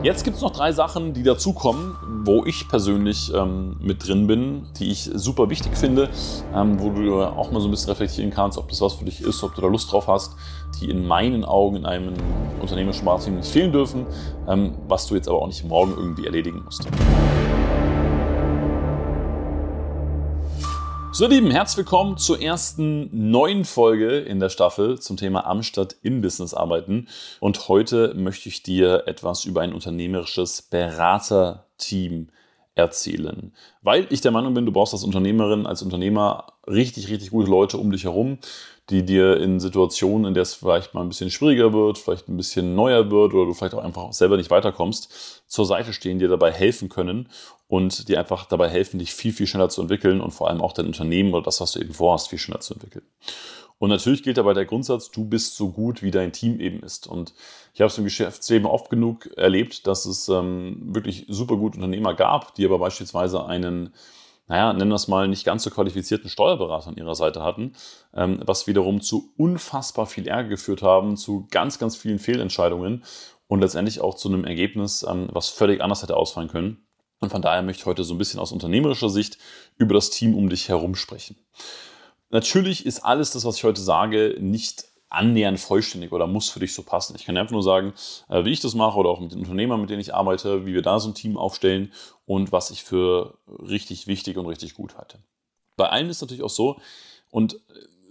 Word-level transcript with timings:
Jetzt 0.00 0.22
gibt 0.22 0.36
es 0.36 0.42
noch 0.42 0.52
drei 0.52 0.70
Sachen, 0.70 1.12
die 1.12 1.24
dazukommen, 1.24 1.96
wo 2.22 2.44
ich 2.44 2.68
persönlich 2.68 3.32
ähm, 3.34 3.76
mit 3.80 4.06
drin 4.06 4.28
bin, 4.28 4.66
die 4.78 4.92
ich 4.92 5.10
super 5.12 5.50
wichtig 5.50 5.76
finde, 5.76 6.08
ähm, 6.54 6.80
wo 6.80 6.90
du 6.90 7.20
auch 7.20 7.50
mal 7.50 7.60
so 7.60 7.66
ein 7.66 7.72
bisschen 7.72 7.90
reflektieren 7.90 8.30
kannst, 8.30 8.58
ob 8.58 8.68
das 8.68 8.80
was 8.80 8.94
für 8.94 9.04
dich 9.04 9.20
ist, 9.20 9.42
ob 9.42 9.56
du 9.56 9.60
da 9.60 9.66
Lust 9.66 9.90
drauf 9.90 10.06
hast, 10.06 10.36
die 10.80 10.88
in 10.88 11.04
meinen 11.04 11.44
Augen 11.44 11.76
in 11.76 11.86
einem 11.86 12.14
unternehmerischen 12.60 13.06
Marketing 13.06 13.36
nicht 13.36 13.50
fehlen 13.50 13.72
dürfen, 13.72 14.06
ähm, 14.48 14.74
was 14.86 15.08
du 15.08 15.16
jetzt 15.16 15.28
aber 15.28 15.42
auch 15.42 15.48
nicht 15.48 15.64
morgen 15.64 15.92
irgendwie 15.96 16.26
erledigen 16.26 16.62
musst. 16.64 16.86
So, 21.18 21.26
Lieben, 21.26 21.50
herzlich 21.50 21.78
willkommen 21.78 22.16
zur 22.16 22.40
ersten 22.40 23.30
neuen 23.32 23.64
Folge 23.64 24.18
in 24.20 24.38
der 24.38 24.50
Staffel 24.50 25.00
zum 25.00 25.16
Thema 25.16 25.46
Amstatt 25.46 25.96
im 26.02 26.20
Business 26.20 26.54
arbeiten. 26.54 27.08
Und 27.40 27.66
heute 27.66 28.14
möchte 28.14 28.48
ich 28.48 28.62
dir 28.62 29.02
etwas 29.08 29.44
über 29.44 29.62
ein 29.62 29.72
unternehmerisches 29.72 30.62
Beraterteam 30.62 32.28
erzählen. 32.78 33.52
Weil 33.82 34.06
ich 34.10 34.20
der 34.20 34.30
Meinung 34.30 34.54
bin, 34.54 34.64
du 34.64 34.72
brauchst 34.72 34.94
als 34.94 35.04
Unternehmerin, 35.04 35.66
als 35.66 35.82
Unternehmer 35.82 36.52
richtig, 36.66 37.08
richtig 37.08 37.30
gute 37.30 37.50
Leute 37.50 37.76
um 37.78 37.90
dich 37.90 38.04
herum, 38.04 38.38
die 38.90 39.04
dir 39.04 39.36
in 39.38 39.60
Situationen, 39.60 40.26
in 40.26 40.34
der 40.34 40.44
es 40.44 40.54
vielleicht 40.54 40.94
mal 40.94 41.02
ein 41.02 41.08
bisschen 41.08 41.30
schwieriger 41.30 41.72
wird, 41.72 41.98
vielleicht 41.98 42.28
ein 42.28 42.36
bisschen 42.36 42.74
neuer 42.74 43.10
wird 43.10 43.34
oder 43.34 43.46
du 43.46 43.52
vielleicht 43.52 43.74
auch 43.74 43.84
einfach 43.84 44.12
selber 44.12 44.36
nicht 44.36 44.50
weiterkommst, 44.50 45.42
zur 45.46 45.66
Seite 45.66 45.92
stehen, 45.92 46.18
dir 46.18 46.28
dabei 46.28 46.52
helfen 46.52 46.88
können 46.88 47.28
und 47.66 48.08
dir 48.08 48.18
einfach 48.18 48.46
dabei 48.46 48.68
helfen, 48.68 48.98
dich 48.98 49.12
viel, 49.12 49.32
viel 49.32 49.46
schneller 49.46 49.68
zu 49.68 49.82
entwickeln 49.82 50.20
und 50.20 50.30
vor 50.30 50.48
allem 50.48 50.62
auch 50.62 50.72
dein 50.72 50.86
Unternehmen 50.86 51.34
oder 51.34 51.42
das, 51.42 51.60
was 51.60 51.72
du 51.72 51.80
eben 51.80 51.92
vorhast, 51.92 52.28
viel 52.28 52.38
schneller 52.38 52.60
zu 52.60 52.74
entwickeln. 52.74 53.04
Und 53.78 53.90
natürlich 53.90 54.22
gilt 54.22 54.38
dabei 54.38 54.54
der 54.54 54.64
Grundsatz, 54.64 55.10
du 55.10 55.24
bist 55.24 55.56
so 55.56 55.70
gut, 55.70 56.02
wie 56.02 56.10
dein 56.10 56.32
Team 56.32 56.58
eben 56.58 56.80
ist. 56.80 57.06
Und 57.06 57.32
ich 57.74 57.80
habe 57.80 57.88
es 57.88 57.98
im 57.98 58.04
Geschäftsleben 58.04 58.66
oft 58.66 58.90
genug 58.90 59.26
erlebt, 59.36 59.86
dass 59.86 60.04
es 60.04 60.28
ähm, 60.28 60.94
wirklich 60.94 61.26
super 61.28 61.56
gute 61.56 61.76
Unternehmer 61.76 62.14
gab, 62.14 62.54
die 62.56 62.64
aber 62.64 62.78
beispielsweise 62.78 63.46
einen 63.46 63.94
naja, 64.48 64.72
nennen 64.72 64.90
wir 64.90 64.94
es 64.96 65.08
mal, 65.08 65.28
nicht 65.28 65.44
ganz 65.44 65.62
so 65.62 65.70
qualifizierten 65.70 66.30
Steuerberater 66.30 66.88
an 66.88 66.96
ihrer 66.96 67.14
Seite 67.14 67.42
hatten, 67.42 67.74
ähm, 68.14 68.40
was 68.44 68.66
wiederum 68.66 69.02
zu 69.02 69.32
unfassbar 69.36 70.06
viel 70.06 70.26
Ärger 70.26 70.48
geführt 70.48 70.82
haben, 70.82 71.16
zu 71.16 71.46
ganz, 71.50 71.78
ganz 71.78 71.96
vielen 71.96 72.18
Fehlentscheidungen 72.18 73.04
und 73.46 73.60
letztendlich 73.60 74.00
auch 74.00 74.14
zu 74.14 74.28
einem 74.28 74.44
Ergebnis, 74.44 75.04
ähm, 75.08 75.28
was 75.32 75.50
völlig 75.50 75.82
anders 75.82 76.02
hätte 76.02 76.16
ausfallen 76.16 76.48
können. 76.48 76.88
Und 77.20 77.30
von 77.30 77.42
daher 77.42 77.62
möchte 77.62 77.82
ich 77.82 77.86
heute 77.86 78.04
so 78.04 78.14
ein 78.14 78.18
bisschen 78.18 78.40
aus 78.40 78.52
unternehmerischer 78.52 79.10
Sicht 79.10 79.38
über 79.76 79.94
das 79.94 80.10
Team 80.10 80.34
um 80.34 80.48
dich 80.48 80.68
herum 80.68 80.94
sprechen. 80.94 81.36
Natürlich 82.30 82.84
ist 82.84 83.00
alles 83.00 83.30
das, 83.30 83.44
was 83.44 83.56
ich 83.56 83.64
heute 83.64 83.80
sage, 83.80 84.36
nicht 84.38 84.84
annähernd 85.10 85.58
vollständig 85.58 86.12
oder 86.12 86.26
muss 86.26 86.50
für 86.50 86.60
dich 86.60 86.74
so 86.74 86.82
passen. 86.82 87.16
Ich 87.16 87.24
kann 87.24 87.36
einfach 87.36 87.52
nur 87.52 87.62
sagen, 87.62 87.94
äh, 88.28 88.44
wie 88.44 88.52
ich 88.52 88.60
das 88.60 88.74
mache 88.74 88.98
oder 88.98 89.08
auch 89.08 89.20
mit 89.20 89.32
den 89.32 89.40
Unternehmern, 89.40 89.80
mit 89.80 89.90
denen 89.90 90.00
ich 90.00 90.14
arbeite, 90.14 90.66
wie 90.66 90.74
wir 90.74 90.82
da 90.82 91.00
so 91.00 91.08
ein 91.08 91.14
Team 91.14 91.38
aufstellen 91.38 91.92
und 92.26 92.52
was 92.52 92.70
ich 92.70 92.84
für 92.84 93.38
richtig 93.46 94.06
wichtig 94.06 94.36
und 94.36 94.46
richtig 94.46 94.74
gut 94.74 94.98
halte. 94.98 95.18
Bei 95.76 95.88
allen 95.88 96.10
ist 96.10 96.20
natürlich 96.20 96.42
auch 96.42 96.50
so, 96.50 96.78
und 97.30 97.54
äh, 97.54 97.58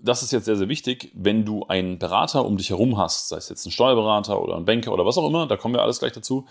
das 0.01 0.23
ist 0.23 0.31
jetzt 0.31 0.45
sehr, 0.45 0.55
sehr 0.55 0.69
wichtig, 0.69 1.11
wenn 1.13 1.45
du 1.45 1.65
einen 1.65 1.99
Berater 1.99 2.45
um 2.45 2.57
dich 2.57 2.69
herum 2.69 2.97
hast, 2.97 3.29
sei 3.29 3.37
es 3.37 3.49
jetzt 3.49 3.65
ein 3.65 3.71
Steuerberater 3.71 4.41
oder 4.41 4.55
ein 4.55 4.65
Banker 4.65 4.91
oder 4.93 5.05
was 5.05 5.17
auch 5.17 5.27
immer, 5.27 5.47
da 5.47 5.57
kommen 5.57 5.75
wir 5.75 5.81
alles 5.81 5.99
gleich 5.99 6.13
dazu, 6.13 6.45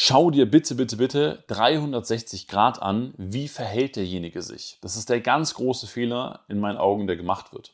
schau 0.00 0.30
dir 0.30 0.48
bitte, 0.48 0.76
bitte, 0.76 0.96
bitte 0.96 1.44
360 1.48 2.46
Grad 2.46 2.80
an, 2.80 3.14
wie 3.16 3.48
verhält 3.48 3.96
derjenige 3.96 4.42
sich. 4.42 4.78
Das 4.80 4.96
ist 4.96 5.08
der 5.08 5.20
ganz 5.20 5.54
große 5.54 5.88
Fehler 5.88 6.44
in 6.48 6.60
meinen 6.60 6.78
Augen, 6.78 7.08
der 7.08 7.16
gemacht 7.16 7.52
wird. 7.52 7.72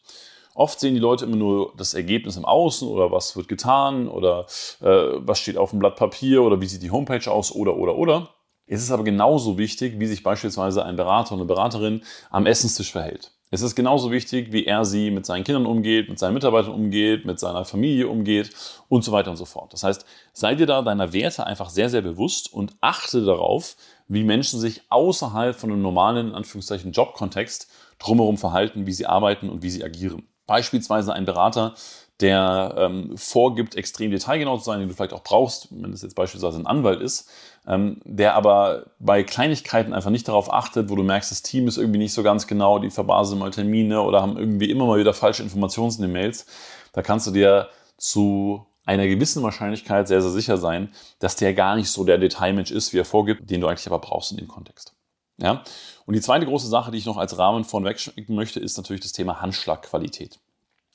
Oft 0.54 0.80
sehen 0.80 0.94
die 0.94 1.00
Leute 1.00 1.26
immer 1.26 1.36
nur 1.36 1.74
das 1.76 1.92
Ergebnis 1.92 2.38
im 2.38 2.46
Außen 2.46 2.88
oder 2.88 3.10
was 3.10 3.36
wird 3.36 3.48
getan 3.48 4.08
oder 4.08 4.46
äh, 4.80 4.86
was 4.86 5.38
steht 5.38 5.58
auf 5.58 5.70
dem 5.70 5.80
Blatt 5.80 5.96
Papier 5.96 6.42
oder 6.42 6.60
wie 6.62 6.66
sieht 6.66 6.82
die 6.82 6.90
Homepage 6.90 7.30
aus 7.30 7.52
oder 7.52 7.76
oder 7.76 7.96
oder. 7.96 8.30
Es 8.66 8.82
ist 8.82 8.90
aber 8.90 9.04
genauso 9.04 9.58
wichtig, 9.58 10.00
wie 10.00 10.06
sich 10.06 10.22
beispielsweise 10.22 10.82
ein 10.82 10.96
Berater 10.96 11.32
oder 11.32 11.42
eine 11.42 11.48
Beraterin 11.48 12.02
am 12.30 12.46
Essenstisch 12.46 12.92
verhält. 12.92 13.32
Es 13.54 13.62
ist 13.62 13.76
genauso 13.76 14.10
wichtig, 14.10 14.50
wie 14.50 14.66
er 14.66 14.84
sie 14.84 15.12
mit 15.12 15.26
seinen 15.26 15.44
Kindern 15.44 15.64
umgeht, 15.64 16.08
mit 16.08 16.18
seinen 16.18 16.34
Mitarbeitern 16.34 16.74
umgeht, 16.74 17.24
mit 17.24 17.38
seiner 17.38 17.64
Familie 17.64 18.08
umgeht 18.08 18.50
und 18.88 19.04
so 19.04 19.12
weiter 19.12 19.30
und 19.30 19.36
so 19.36 19.44
fort. 19.44 19.72
Das 19.72 19.84
heißt, 19.84 20.04
sei 20.32 20.56
dir 20.56 20.66
da 20.66 20.82
deiner 20.82 21.12
Werte 21.12 21.46
einfach 21.46 21.70
sehr, 21.70 21.88
sehr 21.88 22.02
bewusst 22.02 22.52
und 22.52 22.74
achte 22.80 23.24
darauf, 23.24 23.76
wie 24.08 24.24
Menschen 24.24 24.58
sich 24.58 24.82
außerhalb 24.88 25.54
von 25.54 25.70
einem 25.70 25.82
normalen, 25.82 26.30
in 26.30 26.34
Anführungszeichen, 26.34 26.90
Jobkontext 26.90 27.70
drumherum 28.00 28.38
verhalten, 28.38 28.88
wie 28.88 28.92
sie 28.92 29.06
arbeiten 29.06 29.48
und 29.48 29.62
wie 29.62 29.70
sie 29.70 29.84
agieren. 29.84 30.26
Beispielsweise 30.46 31.12
ein 31.12 31.24
Berater, 31.24 31.74
der 32.20 32.74
ähm, 32.78 33.16
vorgibt, 33.16 33.74
extrem 33.74 34.10
detailgenau 34.10 34.58
zu 34.58 34.64
sein, 34.64 34.78
den 34.78 34.88
du 34.88 34.94
vielleicht 34.94 35.12
auch 35.12 35.24
brauchst, 35.24 35.68
wenn 35.70 35.92
es 35.92 36.02
jetzt 36.02 36.14
beispielsweise 36.14 36.58
ein 36.58 36.66
Anwalt 36.66 37.00
ist, 37.00 37.28
ähm, 37.66 38.00
der 38.04 38.34
aber 38.34 38.86
bei 39.00 39.24
Kleinigkeiten 39.24 39.92
einfach 39.92 40.10
nicht 40.10 40.28
darauf 40.28 40.52
achtet, 40.52 40.90
wo 40.90 40.96
du 40.96 41.02
merkst, 41.02 41.30
das 41.30 41.42
Team 41.42 41.66
ist 41.66 41.76
irgendwie 41.76 41.98
nicht 41.98 42.12
so 42.12 42.22
ganz 42.22 42.46
genau, 42.46 42.78
die 42.78 42.90
verbasen 42.90 43.38
mal 43.38 43.50
Termine 43.50 44.02
oder 44.02 44.22
haben 44.22 44.36
irgendwie 44.36 44.70
immer 44.70 44.86
mal 44.86 45.00
wieder 45.00 45.12
falsche 45.12 45.42
Informationen 45.42 45.92
in 45.96 46.02
den 46.02 46.12
Mails, 46.12 46.46
da 46.92 47.02
kannst 47.02 47.26
du 47.26 47.32
dir 47.32 47.68
zu 47.96 48.64
einer 48.86 49.06
gewissen 49.06 49.42
Wahrscheinlichkeit 49.42 50.06
sehr, 50.06 50.22
sehr 50.22 50.30
sicher 50.30 50.58
sein, 50.58 50.90
dass 51.18 51.36
der 51.36 51.54
gar 51.54 51.74
nicht 51.74 51.90
so 51.90 52.04
der 52.04 52.18
Detailmensch 52.18 52.70
ist, 52.70 52.92
wie 52.92 52.98
er 52.98 53.04
vorgibt, 53.04 53.50
den 53.50 53.60
du 53.60 53.66
eigentlich 53.66 53.86
aber 53.86 53.98
brauchst 53.98 54.30
in 54.30 54.36
dem 54.36 54.48
Kontext. 54.48 54.94
Ja? 55.38 55.64
Und 56.06 56.14
die 56.14 56.20
zweite 56.20 56.46
große 56.46 56.68
Sache, 56.68 56.90
die 56.90 56.98
ich 56.98 57.06
noch 57.06 57.16
als 57.16 57.38
Rahmen 57.38 57.64
vorneweg 57.64 57.98
schicken 57.98 58.34
möchte, 58.34 58.60
ist 58.60 58.76
natürlich 58.76 59.02
das 59.02 59.12
Thema 59.12 59.40
Handschlagqualität. 59.40 60.38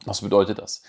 Was 0.06 0.22
bedeutet 0.22 0.60
das? 0.60 0.84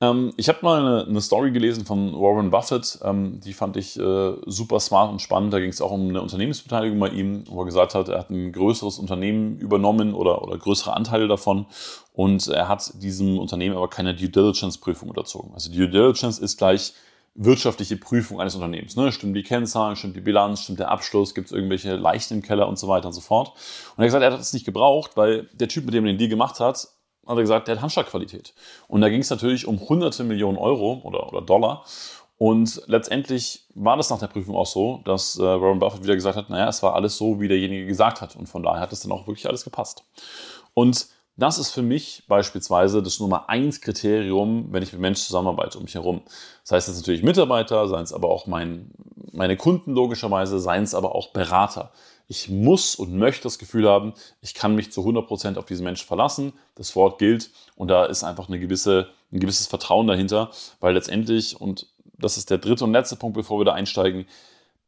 Ähm, 0.00 0.32
ich 0.36 0.48
habe 0.48 0.58
mal 0.62 0.80
eine, 0.80 1.08
eine, 1.08 1.20
Story 1.20 1.50
gelesen 1.50 1.84
von 1.84 2.12
Warren 2.12 2.50
Buffett, 2.50 3.00
ähm, 3.02 3.40
die 3.40 3.52
fand 3.52 3.76
ich 3.76 3.98
äh, 3.98 4.32
super 4.46 4.78
smart 4.78 5.10
und 5.10 5.20
spannend. 5.20 5.52
Da 5.52 5.58
ging 5.58 5.70
es 5.70 5.80
auch 5.80 5.90
um 5.90 6.08
eine 6.08 6.22
Unternehmensbeteiligung 6.22 6.98
bei 7.00 7.08
ihm, 7.08 7.44
wo 7.48 7.62
er 7.62 7.64
gesagt 7.64 7.94
hat, 7.94 8.08
er 8.08 8.20
hat 8.20 8.30
ein 8.30 8.52
größeres 8.52 8.98
Unternehmen 8.98 9.58
übernommen 9.58 10.14
oder, 10.14 10.42
oder 10.42 10.56
größere 10.56 10.94
Anteile 10.94 11.26
davon 11.26 11.66
und 12.12 12.46
er 12.46 12.68
hat 12.68 13.02
diesem 13.02 13.38
Unternehmen 13.38 13.76
aber 13.76 13.88
keine 13.88 14.14
Due 14.14 14.28
Diligence-Prüfung 14.28 15.08
unterzogen. 15.08 15.52
Also 15.54 15.72
Due 15.72 15.88
Diligence 15.88 16.38
ist 16.38 16.58
gleich 16.58 16.92
wirtschaftliche 17.40 17.96
Prüfung 17.96 18.40
eines 18.40 18.56
Unternehmens. 18.56 18.96
Ne? 18.96 19.12
Stimmt 19.12 19.36
die 19.36 19.44
Kennzahlen, 19.44 19.94
stimmt 19.94 20.16
die 20.16 20.20
Bilanz, 20.20 20.60
stimmt 20.60 20.80
der 20.80 20.90
Abschluss, 20.90 21.34
gibt 21.34 21.46
es 21.46 21.52
irgendwelche 21.52 21.94
Leichen 21.94 22.38
im 22.38 22.42
Keller 22.42 22.68
und 22.68 22.78
so 22.78 22.88
weiter 22.88 23.06
und 23.06 23.12
so 23.12 23.20
fort. 23.20 23.52
Und 23.96 23.98
er 23.98 24.02
hat 24.02 24.06
gesagt, 24.06 24.24
er 24.24 24.32
hat 24.32 24.40
das 24.40 24.52
nicht 24.52 24.66
gebraucht, 24.66 25.16
weil 25.16 25.48
der 25.52 25.68
Typ, 25.68 25.84
mit 25.84 25.94
dem 25.94 26.04
er 26.04 26.12
den 26.12 26.18
Deal 26.18 26.28
gemacht 26.28 26.58
hat, 26.58 26.88
hat 27.26 27.36
er 27.36 27.40
gesagt, 27.40 27.68
der 27.68 27.76
hat 27.76 27.82
Handschlagqualität. 27.82 28.54
Und 28.88 29.02
da 29.02 29.08
ging 29.08 29.20
es 29.20 29.30
natürlich 29.30 29.66
um 29.68 29.78
hunderte 29.78 30.24
Millionen 30.24 30.58
Euro 30.58 31.00
oder, 31.04 31.28
oder 31.28 31.40
Dollar. 31.40 31.84
Und 32.38 32.82
letztendlich 32.86 33.66
war 33.74 33.96
das 33.96 34.10
nach 34.10 34.18
der 34.18 34.28
Prüfung 34.28 34.56
auch 34.56 34.66
so, 34.66 35.00
dass 35.04 35.38
äh, 35.38 35.42
Warren 35.42 35.78
Buffett 35.78 36.02
wieder 36.02 36.14
gesagt 36.14 36.36
hat, 36.36 36.50
naja, 36.50 36.68
es 36.68 36.82
war 36.82 36.94
alles 36.94 37.16
so, 37.16 37.40
wie 37.40 37.48
derjenige 37.48 37.86
gesagt 37.86 38.20
hat. 38.20 38.34
Und 38.34 38.48
von 38.48 38.64
daher 38.64 38.80
hat 38.80 38.92
es 38.92 39.00
dann 39.00 39.12
auch 39.12 39.28
wirklich 39.28 39.46
alles 39.46 39.62
gepasst. 39.62 40.04
Und 40.74 41.08
das 41.38 41.58
ist 41.58 41.70
für 41.70 41.82
mich 41.82 42.24
beispielsweise 42.26 43.00
das 43.00 43.20
Nummer 43.20 43.48
eins 43.48 43.80
Kriterium, 43.80 44.72
wenn 44.72 44.82
ich 44.82 44.92
mit 44.92 45.00
Menschen 45.00 45.24
zusammenarbeite 45.24 45.78
um 45.78 45.84
mich 45.84 45.94
herum. 45.94 46.22
Das 46.64 46.72
heißt 46.72 46.88
jetzt 46.88 46.96
natürlich 46.98 47.22
Mitarbeiter, 47.22 47.86
seien 47.86 48.02
es 48.02 48.12
aber 48.12 48.28
auch 48.28 48.48
mein, 48.48 48.90
meine 49.32 49.56
Kunden 49.56 49.94
logischerweise, 49.94 50.58
seien 50.58 50.82
es 50.82 50.96
aber 50.96 51.14
auch 51.14 51.28
Berater. 51.28 51.92
Ich 52.26 52.48
muss 52.48 52.96
und 52.96 53.16
möchte 53.16 53.44
das 53.44 53.60
Gefühl 53.60 53.88
haben, 53.88 54.14
ich 54.40 54.52
kann 54.52 54.74
mich 54.74 54.90
zu 54.90 55.00
100% 55.02 55.56
auf 55.58 55.64
diesen 55.64 55.84
Menschen 55.84 56.08
verlassen. 56.08 56.52
Das 56.74 56.96
Wort 56.96 57.20
gilt 57.20 57.50
und 57.76 57.86
da 57.86 58.04
ist 58.04 58.24
einfach 58.24 58.48
eine 58.48 58.58
gewisse, 58.58 59.08
ein 59.32 59.38
gewisses 59.38 59.68
Vertrauen 59.68 60.08
dahinter, 60.08 60.50
weil 60.80 60.94
letztendlich, 60.94 61.60
und 61.60 61.86
das 62.18 62.36
ist 62.36 62.50
der 62.50 62.58
dritte 62.58 62.82
und 62.82 62.92
letzte 62.92 63.14
Punkt, 63.14 63.36
bevor 63.36 63.60
wir 63.60 63.64
da 63.64 63.74
einsteigen, 63.74 64.26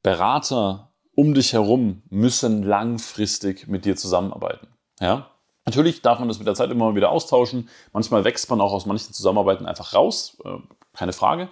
Berater 0.03 0.91
um 1.15 1.33
dich 1.33 1.53
herum 1.53 2.03
müssen 2.11 2.65
langfristig 2.65 3.69
mit 3.69 3.85
dir 3.85 3.95
zusammenarbeiten. 3.95 4.67
Ja? 5.01 5.31
Natürlich 5.67 6.03
darf 6.03 6.19
man 6.19 6.29
das 6.29 6.39
mit 6.39 6.47
der 6.47 6.55
Zeit 6.55 6.71
immer 6.71 6.95
wieder 6.95 7.11
austauschen. 7.11 7.69
Manchmal 7.93 8.25
wächst 8.25 8.49
man 8.51 8.61
auch 8.61 8.73
aus 8.73 8.87
manchen 8.87 9.13
Zusammenarbeiten 9.13 9.67
einfach 9.67 9.95
raus, 9.95 10.39
äh, 10.45 10.59
keine 10.95 11.13
Frage. 11.13 11.49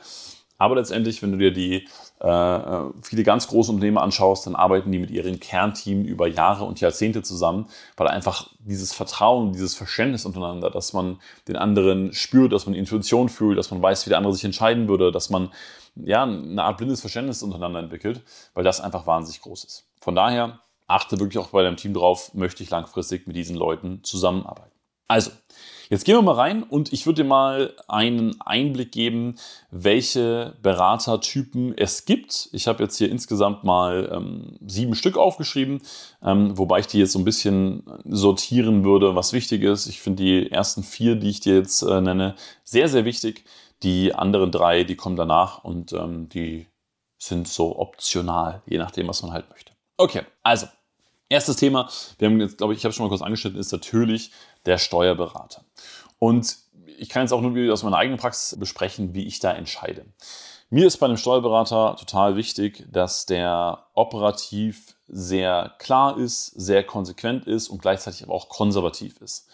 Aber 0.61 0.75
letztendlich, 0.75 1.23
wenn 1.23 1.31
du 1.31 1.39
dir 1.39 1.53
die 1.53 1.87
äh, 2.21 2.29
äh, 2.29 2.91
viele 3.01 3.23
ganz 3.23 3.47
große 3.47 3.71
Unternehmen 3.71 3.97
anschaust, 3.99 4.45
dann 4.45 4.57
arbeiten 4.57 4.91
die 4.91 4.99
mit 4.99 5.11
ihren 5.11 5.39
Kernteam 5.39 6.05
über 6.05 6.27
Jahre 6.27 6.65
und 6.65 6.81
Jahrzehnte 6.81 7.23
zusammen, 7.23 7.69
weil 7.97 8.09
einfach 8.09 8.51
dieses 8.59 8.93
Vertrauen, 8.93 9.53
dieses 9.53 9.77
Verständnis 9.77 10.27
untereinander, 10.27 10.71
dass 10.71 10.93
man 10.93 11.21
den 11.47 11.55
anderen 11.55 12.13
spürt, 12.13 12.53
dass 12.53 12.67
man 12.67 12.75
Intuition 12.75 13.29
fühlt, 13.29 13.57
dass 13.57 13.71
man 13.71 13.81
weiß, 13.81 14.05
wie 14.05 14.09
der 14.09 14.19
andere 14.19 14.35
sich 14.35 14.45
entscheiden 14.45 14.89
würde, 14.89 15.13
dass 15.13 15.31
man 15.31 15.53
ja 15.95 16.25
eine 16.25 16.65
Art 16.65 16.79
blindes 16.79 17.01
Verständnis 17.01 17.45
untereinander 17.45 17.79
entwickelt, 17.79 18.23
weil 18.55 18.65
das 18.65 18.81
einfach 18.81 19.07
wahnsinnig 19.07 19.41
groß 19.43 19.63
ist. 19.63 19.87
Von 20.01 20.17
daher 20.17 20.59
achte 20.89 21.21
wirklich 21.21 21.39
auch 21.39 21.51
bei 21.51 21.63
deinem 21.63 21.77
Team 21.77 21.95
drauf, 21.95 22.35
möchte 22.35 22.63
ich 22.63 22.71
langfristig 22.71 23.27
mit 23.27 23.37
diesen 23.37 23.57
Leuten 23.57 24.03
zusammenarbeiten. 24.03 24.73
Also, 25.07 25.31
Jetzt 25.91 26.05
gehen 26.05 26.17
wir 26.17 26.23
mal 26.23 26.35
rein 26.35 26.65
und 26.65 26.93
ich 26.93 27.07
würde 27.07 27.23
dir 27.23 27.29
mal 27.29 27.75
einen 27.89 28.39
Einblick 28.43 28.93
geben, 28.93 29.37
welche 29.71 30.55
Beratertypen 30.61 31.77
es 31.79 32.05
gibt. 32.05 32.51
Ich 32.53 32.67
habe 32.67 32.83
jetzt 32.83 32.99
hier 32.99 33.11
insgesamt 33.11 33.65
mal 33.65 34.11
ähm, 34.13 34.59
sieben 34.67 34.95
Stück 34.95 35.17
aufgeschrieben, 35.17 35.81
ähm, 36.23 36.59
wobei 36.59 36.81
ich 36.81 36.89
die 36.89 36.99
jetzt 36.99 37.13
so 37.13 37.19
ein 37.19 37.25
bisschen 37.25 37.85
sortieren 38.05 38.85
würde, 38.85 39.17
was 39.17 39.33
wichtig 39.33 39.63
ist. 39.63 39.87
Ich 39.87 40.01
finde 40.01 40.23
die 40.23 40.53
ersten 40.53 40.83
vier, 40.83 41.17
die 41.17 41.31
ich 41.31 41.41
dir 41.41 41.57
jetzt 41.57 41.81
äh, 41.81 42.01
nenne, 42.03 42.35
sehr, 42.65 42.89
sehr 42.89 43.07
wichtig. 43.07 43.45
Die 43.83 44.15
anderen 44.15 44.53
drei, 44.53 44.85
die 44.85 44.97
kommen 44.97 45.17
danach 45.17 45.65
und 45.65 45.95
ähm, 45.95 46.29
die 46.29 46.67
sind 47.17 47.49
so 47.49 47.79
optional, 47.79 48.63
je 48.67 48.77
nachdem, 48.77 49.09
was 49.09 49.23
man 49.23 49.33
halt 49.33 49.49
möchte. 49.49 49.73
Okay, 49.97 50.23
also 50.43 50.67
erstes 51.29 51.57
Thema, 51.57 51.89
wir 52.19 52.29
haben 52.29 52.41
jetzt, 52.41 52.59
glaube 52.59 52.73
ich, 52.73 52.79
ich 52.79 52.85
habe 52.85 52.93
schon 52.93 53.05
mal 53.05 53.11
kurz 53.11 53.23
angeschnitten, 53.23 53.59
ist 53.59 53.73
natürlich 53.73 54.31
der 54.67 54.79
Steuerberater. 54.79 55.65
Und 56.19 56.57
ich 56.99 57.09
kann 57.09 57.23
jetzt 57.23 57.33
auch 57.33 57.41
nur 57.41 57.73
aus 57.73 57.83
meiner 57.83 57.99
eigenen 57.99 58.19
Praxis 58.19 58.59
besprechen, 58.59 59.15
wie 59.15 59.27
ich 59.27 59.39
da 59.41 59.53
entscheide. 59.53 60.07
Mir 60.71 60.87
ist 60.87 60.99
bei 60.99 61.07
einem 61.07 61.17
Steuerberater 61.17 61.97
total 61.97 62.37
wichtig, 62.37 62.87
dass 62.91 63.25
der 63.25 63.87
operativ 63.95 64.97
sehr 65.07 65.75
klar 65.79 66.19
ist, 66.19 66.47
sehr 66.49 66.85
konsequent 66.85 67.47
ist 67.47 67.69
und 67.69 67.81
gleichzeitig 67.81 68.23
aber 68.23 68.35
auch 68.35 68.49
konservativ 68.49 69.21
ist. 69.23 69.49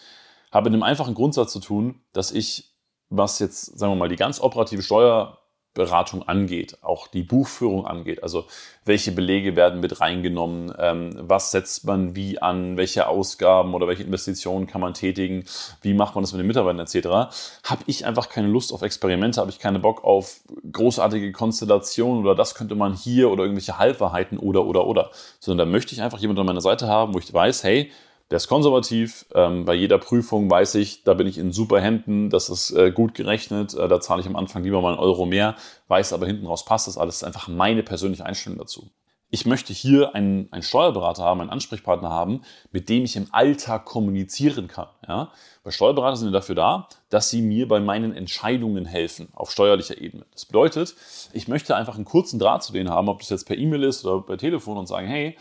Habe 0.51 0.69
mit 0.69 0.77
dem 0.77 0.83
einfachen 0.83 1.13
Grundsatz 1.13 1.53
zu 1.53 1.59
tun, 1.59 2.01
dass 2.11 2.31
ich, 2.31 2.73
was 3.09 3.39
jetzt, 3.39 3.77
sagen 3.77 3.93
wir 3.93 3.97
mal, 3.97 4.09
die 4.09 4.17
ganz 4.17 4.41
operative 4.41 4.81
Steuer 4.81 5.39
Beratung 5.75 6.27
angeht, 6.27 6.77
auch 6.81 7.07
die 7.07 7.21
Buchführung 7.21 7.85
angeht. 7.85 8.23
Also 8.23 8.45
welche 8.85 9.11
Belege 9.11 9.55
werden 9.55 9.81
mit 9.81 9.99
reingenommen, 9.99 10.73
ähm, 10.79 11.15
was 11.19 11.51
setzt 11.51 11.85
man 11.85 12.15
wie 12.15 12.41
an, 12.41 12.77
welche 12.77 13.07
Ausgaben 13.07 13.73
oder 13.73 13.87
welche 13.87 14.03
Investitionen 14.03 14.67
kann 14.67 14.79
man 14.81 14.93
tätigen, 14.93 15.43
wie 15.81 15.93
macht 15.93 16.15
man 16.15 16.23
das 16.23 16.31
mit 16.31 16.39
den 16.39 16.47
Mitarbeitern 16.47 16.79
etc. 16.79 17.35
Habe 17.63 17.83
ich 17.87 18.05
einfach 18.05 18.29
keine 18.29 18.47
Lust 18.47 18.71
auf 18.71 18.81
Experimente, 18.81 19.41
habe 19.41 19.51
ich 19.51 19.59
keine 19.59 19.79
Bock 19.79 20.03
auf 20.05 20.39
großartige 20.71 21.33
Konstellationen 21.33 22.23
oder 22.23 22.35
das 22.35 22.55
könnte 22.55 22.75
man 22.75 22.93
hier 22.93 23.29
oder 23.29 23.43
irgendwelche 23.43 23.77
Halbwahrheiten 23.77 24.39
oder 24.39 24.65
oder 24.65 24.87
oder, 24.87 25.11
sondern 25.39 25.67
da 25.67 25.71
möchte 25.71 25.93
ich 25.93 26.01
einfach 26.01 26.19
jemanden 26.19 26.39
an 26.39 26.47
meiner 26.47 26.61
Seite 26.61 26.87
haben, 26.87 27.13
wo 27.13 27.19
ich 27.19 27.33
weiß, 27.33 27.65
hey, 27.65 27.91
der 28.31 28.37
ist 28.37 28.47
konservativ. 28.47 29.25
Ähm, 29.33 29.65
bei 29.65 29.73
jeder 29.75 29.97
Prüfung 29.97 30.49
weiß 30.49 30.75
ich, 30.75 31.03
da 31.03 31.13
bin 31.13 31.27
ich 31.27 31.37
in 31.37 31.51
super 31.51 31.79
Händen, 31.79 32.29
das 32.29 32.49
ist 32.49 32.71
äh, 32.71 32.91
gut 32.91 33.13
gerechnet. 33.13 33.73
Äh, 33.75 33.87
da 33.87 34.01
zahle 34.01 34.21
ich 34.21 34.27
am 34.27 34.35
Anfang 34.35 34.63
lieber 34.63 34.81
mal 34.81 34.93
einen 34.93 34.99
Euro 34.99 35.25
mehr, 35.25 35.55
weiß 35.87 36.13
aber 36.13 36.25
hinten 36.25 36.47
raus 36.47 36.65
passt 36.65 36.87
das 36.87 36.97
alles. 36.97 37.19
Das 37.19 37.27
ist 37.29 37.35
einfach 37.35 37.47
meine 37.47 37.83
persönliche 37.83 38.25
Einstellung 38.25 38.57
dazu. 38.57 38.89
Ich 39.31 39.45
möchte 39.45 39.73
hier 39.73 40.15
einen, 40.15 40.47
einen 40.51 40.63
Steuerberater 40.63 41.23
haben, 41.23 41.41
einen 41.41 41.49
Ansprechpartner 41.49 42.09
haben, 42.09 42.41
mit 42.71 42.89
dem 42.89 43.03
ich 43.03 43.15
im 43.15 43.27
Alltag 43.31 43.85
kommunizieren 43.85 44.67
kann. 44.67 44.87
Ja? 45.07 45.31
Weil 45.63 45.73
Steuerberater 45.73 46.15
sind 46.15 46.27
ja 46.27 46.33
dafür 46.33 46.55
da, 46.55 46.87
dass 47.09 47.31
sie 47.31 47.41
mir 47.41 47.67
bei 47.67 47.79
meinen 47.79 48.13
Entscheidungen 48.13 48.85
helfen 48.85 49.27
auf 49.33 49.51
steuerlicher 49.51 49.99
Ebene. 49.99 50.25
Das 50.31 50.45
bedeutet, 50.45 50.95
ich 51.33 51.47
möchte 51.47 51.75
einfach 51.75 51.95
einen 51.95 52.05
kurzen 52.05 52.39
Draht 52.39 52.63
zu 52.63 52.71
denen 52.71 52.89
haben, 52.89 53.09
ob 53.09 53.19
das 53.19 53.29
jetzt 53.29 53.45
per 53.45 53.57
E-Mail 53.57 53.83
ist 53.83 54.05
oder 54.05 54.21
per 54.21 54.37
Telefon 54.37 54.77
und 54.77 54.87
sagen, 54.87 55.07
hey, 55.07 55.37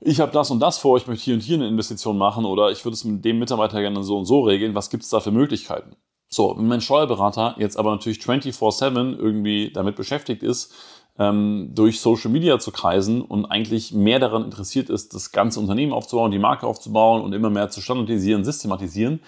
ich 0.00 0.20
habe 0.20 0.32
das 0.32 0.50
und 0.50 0.60
das 0.60 0.78
vor, 0.78 0.96
ich 0.96 1.06
möchte 1.06 1.24
hier 1.24 1.34
und 1.34 1.40
hier 1.40 1.56
eine 1.56 1.68
Investition 1.68 2.16
machen 2.16 2.44
oder 2.44 2.70
ich 2.70 2.84
würde 2.84 2.94
es 2.94 3.04
mit 3.04 3.24
dem 3.24 3.38
Mitarbeiter 3.38 3.80
gerne 3.80 4.02
so 4.02 4.16
und 4.18 4.24
so 4.24 4.40
regeln, 4.40 4.74
was 4.74 4.90
gibt 4.90 5.02
es 5.02 5.10
da 5.10 5.20
für 5.20 5.30
Möglichkeiten? 5.30 5.96
So, 6.28 6.54
wenn 6.56 6.68
mein 6.68 6.80
Steuerberater 6.80 7.56
jetzt 7.58 7.76
aber 7.76 7.90
natürlich 7.90 8.18
24-7 8.18 9.18
irgendwie 9.18 9.72
damit 9.72 9.96
beschäftigt 9.96 10.42
ist, 10.42 10.72
ähm, 11.18 11.72
durch 11.74 12.00
Social 12.00 12.30
Media 12.30 12.58
zu 12.58 12.70
kreisen 12.70 13.20
und 13.20 13.46
eigentlich 13.46 13.92
mehr 13.92 14.20
daran 14.20 14.44
interessiert 14.44 14.88
ist, 14.90 15.12
das 15.12 15.32
ganze 15.32 15.60
Unternehmen 15.60 15.92
aufzubauen, 15.92 16.30
die 16.30 16.38
Marke 16.38 16.66
aufzubauen 16.66 17.20
und 17.22 17.32
immer 17.32 17.50
mehr 17.50 17.68
zu 17.68 17.80
standardisieren, 17.80 18.44
systematisieren. 18.44 19.20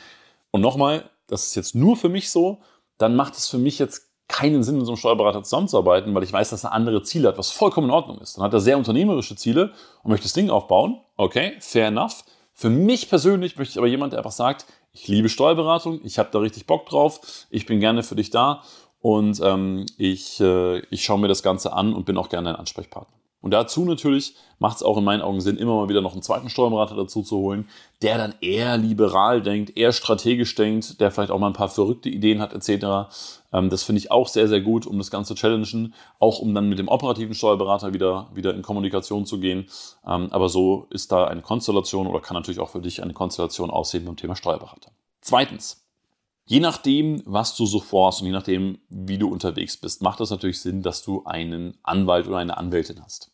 Und 0.52 0.60
nochmal, 0.60 1.10
das 1.26 1.46
ist 1.46 1.54
jetzt 1.54 1.74
nur 1.74 1.96
für 1.96 2.08
mich 2.08 2.30
so, 2.30 2.60
dann 2.98 3.16
macht 3.16 3.36
es 3.36 3.48
für 3.48 3.58
mich 3.58 3.78
jetzt 3.78 4.11
keinen 4.32 4.62
Sinn, 4.62 4.76
mit 4.76 4.86
so 4.86 4.92
einem 4.92 4.96
Steuerberater 4.96 5.42
zusammenzuarbeiten, 5.42 6.14
weil 6.14 6.22
ich 6.24 6.32
weiß, 6.32 6.50
dass 6.50 6.64
er 6.64 6.72
andere 6.72 7.02
Ziele 7.02 7.28
hat, 7.28 7.38
was 7.38 7.50
vollkommen 7.50 7.88
in 7.88 7.94
Ordnung 7.94 8.18
ist. 8.18 8.36
Dann 8.36 8.44
hat 8.44 8.52
er 8.52 8.60
sehr 8.60 8.78
unternehmerische 8.78 9.36
Ziele 9.36 9.72
und 10.02 10.10
möchte 10.10 10.24
das 10.24 10.32
Ding 10.32 10.50
aufbauen. 10.50 11.00
Okay, 11.16 11.52
fair 11.60 11.88
enough. 11.88 12.24
Für 12.54 12.70
mich 12.70 13.08
persönlich 13.08 13.56
möchte 13.56 13.72
ich 13.72 13.78
aber 13.78 13.86
jemand, 13.86 14.12
der 14.12 14.20
einfach 14.20 14.32
sagt, 14.32 14.66
ich 14.92 15.06
liebe 15.08 15.28
Steuerberatung, 15.28 16.00
ich 16.04 16.18
habe 16.18 16.30
da 16.32 16.38
richtig 16.38 16.66
Bock 16.66 16.86
drauf, 16.86 17.46
ich 17.50 17.66
bin 17.66 17.80
gerne 17.80 18.02
für 18.02 18.14
dich 18.14 18.30
da 18.30 18.62
und 19.00 19.40
ähm, 19.42 19.86
ich, 19.96 20.40
äh, 20.40 20.80
ich 20.90 21.04
schaue 21.04 21.18
mir 21.18 21.28
das 21.28 21.42
Ganze 21.42 21.72
an 21.72 21.94
und 21.94 22.04
bin 22.04 22.16
auch 22.18 22.28
gerne 22.28 22.50
ein 22.50 22.56
Ansprechpartner. 22.56 23.21
Und 23.42 23.50
dazu 23.50 23.84
natürlich 23.84 24.34
macht 24.58 24.76
es 24.76 24.82
auch 24.82 24.96
in 24.96 25.04
meinen 25.04 25.20
Augen 25.20 25.40
Sinn, 25.40 25.58
immer 25.58 25.74
mal 25.74 25.88
wieder 25.88 26.00
noch 26.00 26.12
einen 26.12 26.22
zweiten 26.22 26.48
Steuerberater 26.48 26.94
dazu 26.94 27.22
zu 27.22 27.36
holen, 27.36 27.68
der 28.00 28.16
dann 28.16 28.34
eher 28.40 28.78
liberal 28.78 29.42
denkt, 29.42 29.76
eher 29.76 29.92
strategisch 29.92 30.54
denkt, 30.54 31.00
der 31.00 31.10
vielleicht 31.10 31.32
auch 31.32 31.38
mal 31.40 31.48
ein 31.48 31.52
paar 31.52 31.68
verrückte 31.68 32.08
Ideen 32.08 32.40
hat 32.40 32.54
etc. 32.54 33.12
Ähm, 33.52 33.68
das 33.68 33.82
finde 33.82 33.98
ich 33.98 34.10
auch 34.10 34.28
sehr, 34.28 34.48
sehr 34.48 34.60
gut, 34.60 34.86
um 34.86 34.96
das 34.98 35.10
Ganze 35.10 35.34
zu 35.34 35.40
challengen, 35.40 35.92
auch 36.20 36.38
um 36.38 36.54
dann 36.54 36.68
mit 36.68 36.78
dem 36.78 36.88
operativen 36.88 37.34
Steuerberater 37.34 37.92
wieder, 37.92 38.28
wieder 38.32 38.54
in 38.54 38.62
Kommunikation 38.62 39.26
zu 39.26 39.40
gehen. 39.40 39.66
Ähm, 40.06 40.28
aber 40.30 40.48
so 40.48 40.86
ist 40.90 41.10
da 41.10 41.26
eine 41.26 41.42
Konstellation 41.42 42.06
oder 42.06 42.20
kann 42.20 42.36
natürlich 42.36 42.60
auch 42.60 42.70
für 42.70 42.80
dich 42.80 43.02
eine 43.02 43.12
Konstellation 43.12 43.70
aussehen 43.70 44.04
beim 44.04 44.16
Thema 44.16 44.36
Steuerberater. 44.36 44.92
Zweitens, 45.20 45.81
Je 46.44 46.60
nachdem, 46.60 47.22
was 47.24 47.54
du 47.56 47.66
so 47.66 47.80
vorhast 47.80 48.20
und 48.20 48.26
je 48.26 48.32
nachdem, 48.32 48.78
wie 48.88 49.18
du 49.18 49.28
unterwegs 49.28 49.76
bist, 49.76 50.02
macht 50.02 50.20
es 50.20 50.30
natürlich 50.30 50.60
Sinn, 50.60 50.82
dass 50.82 51.02
du 51.02 51.22
einen 51.24 51.78
Anwalt 51.82 52.26
oder 52.26 52.38
eine 52.38 52.56
Anwältin 52.56 53.02
hast. 53.02 53.30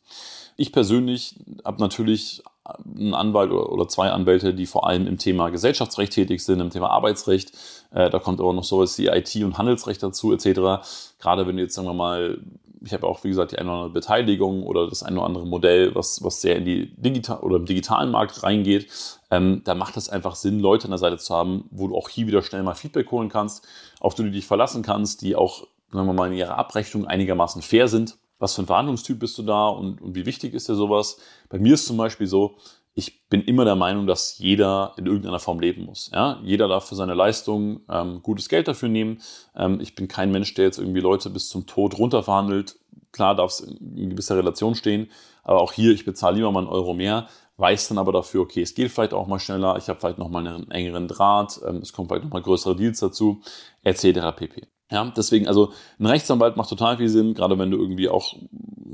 Ich 0.56 0.72
persönlich 0.72 1.36
habe 1.64 1.80
natürlich 1.80 2.42
einen 2.84 3.14
Anwalt 3.14 3.50
oder 3.50 3.88
zwei 3.88 4.10
Anwälte, 4.10 4.52
die 4.52 4.66
vor 4.66 4.86
allem 4.86 5.06
im 5.06 5.16
Thema 5.16 5.50
Gesellschaftsrecht 5.50 6.12
tätig 6.12 6.44
sind, 6.44 6.60
im 6.60 6.70
Thema 6.70 6.90
Arbeitsrecht. 6.90 7.52
Äh, 7.92 8.10
da 8.10 8.18
kommt 8.18 8.40
aber 8.40 8.52
noch 8.52 8.64
sowas 8.64 8.98
wie 8.98 9.06
IT 9.06 9.34
und 9.36 9.56
Handelsrecht 9.56 10.02
dazu 10.02 10.32
etc. 10.32 10.84
Gerade 11.18 11.46
wenn 11.46 11.56
du 11.56 11.62
jetzt, 11.62 11.74
sagen 11.74 11.88
wir 11.88 11.94
mal, 11.94 12.38
ich 12.84 12.92
habe 12.92 13.06
auch, 13.06 13.24
wie 13.24 13.28
gesagt, 13.28 13.52
die 13.52 13.58
eine 13.58 13.68
oder 13.68 13.78
andere 13.78 13.92
Beteiligung 13.94 14.62
oder 14.62 14.88
das 14.88 15.02
eine 15.02 15.18
oder 15.18 15.26
andere 15.26 15.46
Modell, 15.46 15.94
was, 15.94 16.22
was 16.22 16.40
sehr 16.40 16.56
in 16.56 16.64
die 16.64 16.94
digital 16.96 17.40
oder 17.40 17.56
im 17.56 17.66
digitalen 17.66 18.10
Markt 18.10 18.42
reingeht, 18.42 18.88
ähm, 19.30 19.62
da 19.64 19.74
macht 19.74 19.96
es 19.96 20.08
einfach 20.08 20.34
Sinn, 20.34 20.60
Leute 20.60 20.84
an 20.84 20.90
der 20.90 20.98
Seite 20.98 21.18
zu 21.18 21.34
haben, 21.34 21.64
wo 21.70 21.88
du 21.88 21.96
auch 21.96 22.08
hier 22.08 22.26
wieder 22.26 22.42
schnell 22.42 22.62
mal 22.62 22.74
Feedback 22.74 23.10
holen 23.10 23.28
kannst, 23.28 23.66
auf 24.00 24.14
die 24.14 24.22
du 24.22 24.30
dich 24.30 24.46
verlassen 24.46 24.82
kannst, 24.82 25.22
die 25.22 25.36
auch, 25.36 25.66
sagen 25.92 26.06
wir 26.06 26.12
mal, 26.12 26.30
in 26.30 26.38
ihrer 26.38 26.56
Abrechnung 26.56 27.06
einigermaßen 27.06 27.62
fair 27.62 27.88
sind. 27.88 28.18
Was 28.38 28.54
für 28.54 28.62
ein 28.62 28.66
Verhandlungstyp 28.66 29.18
bist 29.18 29.36
du 29.38 29.42
da 29.42 29.68
und, 29.68 30.00
und 30.00 30.14
wie 30.14 30.24
wichtig 30.24 30.54
ist 30.54 30.68
dir 30.68 30.76
sowas? 30.76 31.18
Bei 31.48 31.58
mir 31.58 31.74
ist 31.74 31.86
zum 31.86 31.96
Beispiel 31.96 32.28
so, 32.28 32.56
ich 32.98 33.28
bin 33.28 33.42
immer 33.42 33.64
der 33.64 33.76
Meinung, 33.76 34.08
dass 34.08 34.38
jeder 34.38 34.92
in 34.96 35.06
irgendeiner 35.06 35.38
Form 35.38 35.60
leben 35.60 35.84
muss. 35.84 36.10
Ja? 36.12 36.40
Jeder 36.42 36.66
darf 36.66 36.88
für 36.88 36.96
seine 36.96 37.14
Leistung 37.14 37.82
ähm, 37.88 38.24
gutes 38.24 38.48
Geld 38.48 38.66
dafür 38.66 38.88
nehmen. 38.88 39.22
Ähm, 39.54 39.78
ich 39.80 39.94
bin 39.94 40.08
kein 40.08 40.32
Mensch, 40.32 40.52
der 40.54 40.64
jetzt 40.64 40.78
irgendwie 40.78 40.98
Leute 40.98 41.30
bis 41.30 41.48
zum 41.48 41.68
Tod 41.68 41.96
runterverhandelt. 41.96 42.76
Klar 43.12 43.36
darf 43.36 43.52
es 43.52 43.60
in 43.60 44.10
gewisser 44.10 44.36
Relation 44.36 44.74
stehen, 44.74 45.10
aber 45.44 45.60
auch 45.60 45.72
hier, 45.72 45.92
ich 45.92 46.04
bezahle 46.04 46.36
lieber 46.36 46.50
mal 46.50 46.60
einen 46.60 46.68
Euro 46.68 46.92
mehr, 46.92 47.28
weiß 47.56 47.88
dann 47.88 47.98
aber 47.98 48.10
dafür, 48.10 48.40
okay, 48.40 48.62
es 48.62 48.74
geht 48.74 48.90
vielleicht 48.90 49.14
auch 49.14 49.28
mal 49.28 49.38
schneller, 49.38 49.76
ich 49.78 49.88
habe 49.88 50.00
vielleicht 50.00 50.18
noch 50.18 50.28
mal 50.28 50.44
einen 50.44 50.70
engeren 50.72 51.06
Draht, 51.06 51.60
ähm, 51.66 51.76
es 51.76 51.92
kommen 51.92 52.08
vielleicht 52.08 52.24
noch 52.24 52.32
mal 52.32 52.42
größere 52.42 52.74
Deals 52.74 52.98
dazu, 52.98 53.42
etc. 53.84 54.36
pp. 54.36 54.66
Ja, 54.90 55.12
deswegen, 55.14 55.46
also 55.46 55.72
ein 55.98 56.06
Rechtsanwalt 56.06 56.56
macht 56.56 56.70
total 56.70 56.96
viel 56.96 57.10
Sinn, 57.10 57.34
gerade 57.34 57.58
wenn 57.58 57.70
du 57.70 57.76
irgendwie 57.76 58.08
auch 58.08 58.34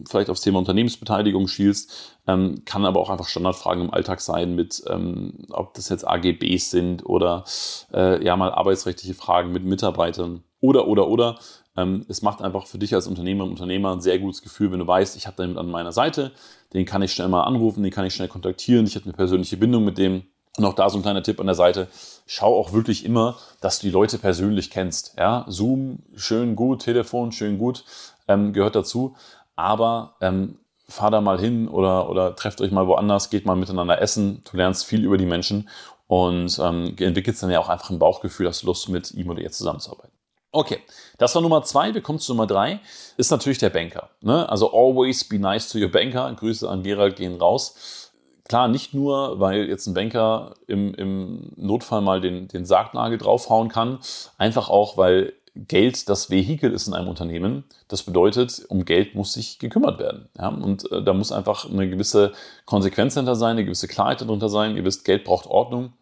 vielleicht 0.09 0.29
aufs 0.29 0.41
Thema 0.41 0.59
Unternehmensbeteiligung 0.59 1.47
schielst, 1.47 2.19
ähm, 2.27 2.63
kann 2.65 2.85
aber 2.85 3.01
auch 3.01 3.11
einfach 3.11 3.29
Standardfragen 3.29 3.85
im 3.85 3.95
Alltag 3.95 4.21
sein 4.21 4.57
mit, 4.57 4.83
ähm, 4.89 5.47
ob 5.51 5.75
das 5.75 5.89
jetzt 5.89 6.07
AGBs 6.07 6.71
sind 6.71 7.07
oder 7.07 7.45
äh, 7.93 8.25
ja 8.25 8.37
mal 8.37 8.51
arbeitsrechtliche 8.51 9.15
Fragen 9.15 9.53
mit 9.53 9.65
Mitarbeitern 9.65 10.43
oder, 10.61 10.89
oder, 10.89 11.07
oder. 11.09 11.39
Ähm, 11.77 12.05
es 12.09 12.23
macht 12.23 12.43
einfach 12.43 12.67
für 12.67 12.79
dich 12.79 12.93
als 12.95 13.07
Unternehmer 13.07 13.45
und 13.45 13.51
Unternehmer 13.51 13.93
ein 13.93 14.01
sehr 14.01 14.19
gutes 14.19 14.43
Gefühl, 14.43 14.73
wenn 14.73 14.81
du 14.81 14.87
weißt, 14.87 15.17
ich 15.17 15.27
habe 15.27 15.45
den 15.45 15.59
an 15.59 15.71
meiner 15.71 15.93
Seite, 15.93 16.33
den 16.73 16.87
kann 16.87 17.03
ich 17.03 17.13
schnell 17.13 17.29
mal 17.29 17.45
anrufen, 17.45 17.83
den 17.83 17.93
kann 17.93 18.05
ich 18.05 18.15
schnell 18.15 18.29
kontaktieren, 18.29 18.87
ich 18.87 18.97
habe 18.97 19.05
eine 19.05 19.15
persönliche 19.15 19.57
Bindung 19.57 19.85
mit 19.85 19.99
dem 19.99 20.25
und 20.57 20.65
auch 20.65 20.75
da 20.75 20.89
so 20.89 20.99
ein 20.99 21.03
kleiner 21.03 21.23
Tipp 21.23 21.41
an 21.41 21.47
der 21.47 21.55
Seite. 21.55 21.89
Schau 22.27 22.59
auch 22.59 22.73
wirklich 22.73 23.05
immer, 23.05 23.37
dass 23.61 23.81
du 23.81 23.87
die 23.87 23.93
Leute 23.93 24.19
persönlich 24.19 24.71
kennst. 24.71 25.15
Ja, 25.19 25.45
Zoom, 25.49 26.01
schön 26.15 26.57
gut, 26.57 26.83
Telefon, 26.83 27.33
schön 27.33 27.59
gut, 27.59 27.85
ähm, 28.29 28.53
gehört 28.53 28.77
dazu. 28.77 29.17
Aber 29.57 30.15
ähm, 30.21 30.59
fahr 30.89 31.11
da 31.11 31.21
mal 31.21 31.41
hin 31.41 31.69
oder, 31.69 32.09
oder 32.09 32.37
trefft 32.37 32.61
euch 32.61 32.71
mal 32.71 32.87
woanders, 32.87 33.31
geht 33.31 33.47
mal 33.47 33.57
miteinander 33.57 34.01
essen. 34.01 34.43
Du 34.51 34.57
lernst 34.57 34.85
viel 34.85 35.05
über 35.05 35.19
die 35.19 35.27
Menschen 35.27 35.69
und 36.07 36.59
ähm, 36.59 36.95
entwickelst 36.99 37.43
dann 37.43 37.51
ja 37.51 37.61
auch 37.61 37.69
einfach 37.69 37.91
ein 37.91 37.99
Bauchgefühl, 37.99 38.47
hast 38.47 38.63
Lust, 38.63 38.89
mit 38.89 39.13
ihm 39.13 39.31
oder 39.31 39.41
ihr 39.41 39.51
zusammenzuarbeiten. 39.51 40.13
Okay, 40.53 40.79
das 41.19 41.35
war 41.35 41.43
Nummer 41.43 41.65
zwei. 41.65 41.95
Wir 41.95 42.01
kommen 42.01 42.21
zu 42.21 42.33
Nummer 42.33 42.47
drei. 42.47 42.79
Ist 43.17 43.33
natürlich 43.33 43.59
der 43.59 43.71
Banker. 43.71 44.11
Ne? 44.21 44.49
Also 44.49 44.73
always 44.73 45.25
be 45.25 45.37
nice 45.37 45.69
to 45.69 45.79
your 45.79 45.91
banker. 45.91 46.33
Grüße 46.33 46.69
an 46.69 46.85
Gerald 46.85 47.17
gehen 47.17 47.41
raus. 47.41 48.04
Klar, 48.47 48.69
nicht 48.69 48.93
nur, 48.93 49.41
weil 49.41 49.69
jetzt 49.69 49.87
ein 49.87 49.95
Banker 49.95 50.55
im, 50.67 50.95
im 50.95 51.53
Notfall 51.57 52.03
mal 52.03 52.21
den, 52.21 52.47
den 52.49 52.67
Sargnagel 52.67 53.17
draufhauen 53.17 53.69
kann, 53.69 54.01
einfach 54.37 54.69
auch, 54.69 54.99
weil 54.99 55.33
Geld 55.57 56.09
das 56.09 56.31
Vehikel 56.31 56.73
ist 56.73 56.87
in 56.87 56.95
einem 56.95 57.09
Unternehmen. 57.09 57.65
Das 57.89 58.03
bedeutet, 58.03 58.67
um 58.69 58.85
Geld 58.85 59.15
muss 59.15 59.33
sich 59.33 59.59
gekümmert 59.59 59.99
werden. 59.99 60.29
Ja? 60.37 60.49
Und 60.49 60.91
äh, 60.93 61.03
da 61.03 61.15
muss 61.15 61.33
einfach 61.33 61.71
eine 61.71 61.89
gewisse 61.89 62.33
Konsequenz 62.67 63.15
hinter 63.15 63.35
sein, 63.35 63.53
eine 63.53 63.65
gewisse 63.65 63.89
Klarheit 63.89 64.21
darunter 64.21 64.51
sein. 64.51 64.77
Ihr 64.77 64.85
wisst, 64.85 65.05
Geld 65.05 65.25
braucht 65.25 65.47
Ordnung. 65.47 65.93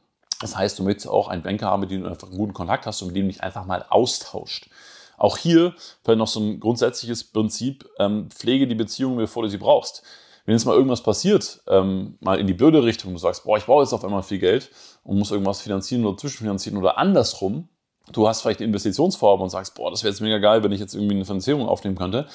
Das 0.40 0.56
heißt, 0.56 0.78
du 0.78 0.82
möchtest 0.82 1.08
auch 1.08 1.28
einen 1.28 1.42
Banker 1.42 1.66
haben, 1.66 1.80
mit 1.80 1.92
dem 1.92 2.02
du 2.02 2.08
einfach 2.08 2.28
einen 2.28 2.38
guten 2.38 2.54
Kontakt 2.54 2.86
hast 2.86 3.02
und 3.02 3.08
mit 3.08 3.16
dem 3.16 3.28
dich 3.28 3.42
einfach 3.42 3.66
mal 3.66 3.84
austauscht. 3.88 4.68
Auch 5.16 5.36
hier 5.36 5.74
vielleicht 6.02 6.18
noch 6.18 6.26
so 6.26 6.40
ein 6.40 6.58
grundsätzliches 6.58 7.22
Prinzip, 7.22 7.88
ähm, 8.00 8.30
pflege 8.30 8.66
die 8.66 8.74
Beziehung, 8.74 9.16
bevor 9.16 9.44
du 9.44 9.48
sie 9.48 9.58
brauchst 9.58 10.02
wenn 10.44 10.54
jetzt 10.54 10.64
mal 10.64 10.74
irgendwas 10.74 11.02
passiert, 11.02 11.62
ähm, 11.68 12.16
mal 12.20 12.38
in 12.38 12.46
die 12.46 12.54
blöde 12.54 12.82
Richtung, 12.82 13.12
du 13.12 13.18
sagst, 13.18 13.44
boah, 13.44 13.56
ich 13.56 13.64
brauche 13.64 13.82
jetzt 13.82 13.92
auf 13.92 14.04
einmal 14.04 14.22
viel 14.22 14.38
Geld 14.38 14.70
und 15.04 15.18
muss 15.18 15.30
irgendwas 15.30 15.60
finanzieren 15.60 16.04
oder 16.04 16.16
zwischenfinanzieren 16.16 16.78
oder 16.78 16.98
andersrum, 16.98 17.68
du 18.12 18.26
hast 18.26 18.42
vielleicht 18.42 18.60
eine 18.60 18.66
Investitionsvorhaben 18.66 19.42
und 19.42 19.50
sagst, 19.50 19.74
boah, 19.74 19.90
das 19.90 20.02
wäre 20.02 20.12
jetzt 20.12 20.20
mega 20.20 20.38
geil, 20.38 20.62
wenn 20.64 20.72
ich 20.72 20.80
jetzt 20.80 20.94
irgendwie 20.94 21.14
eine 21.14 21.24
Finanzierung 21.24 21.68
aufnehmen 21.68 21.96
könnte 21.96 22.26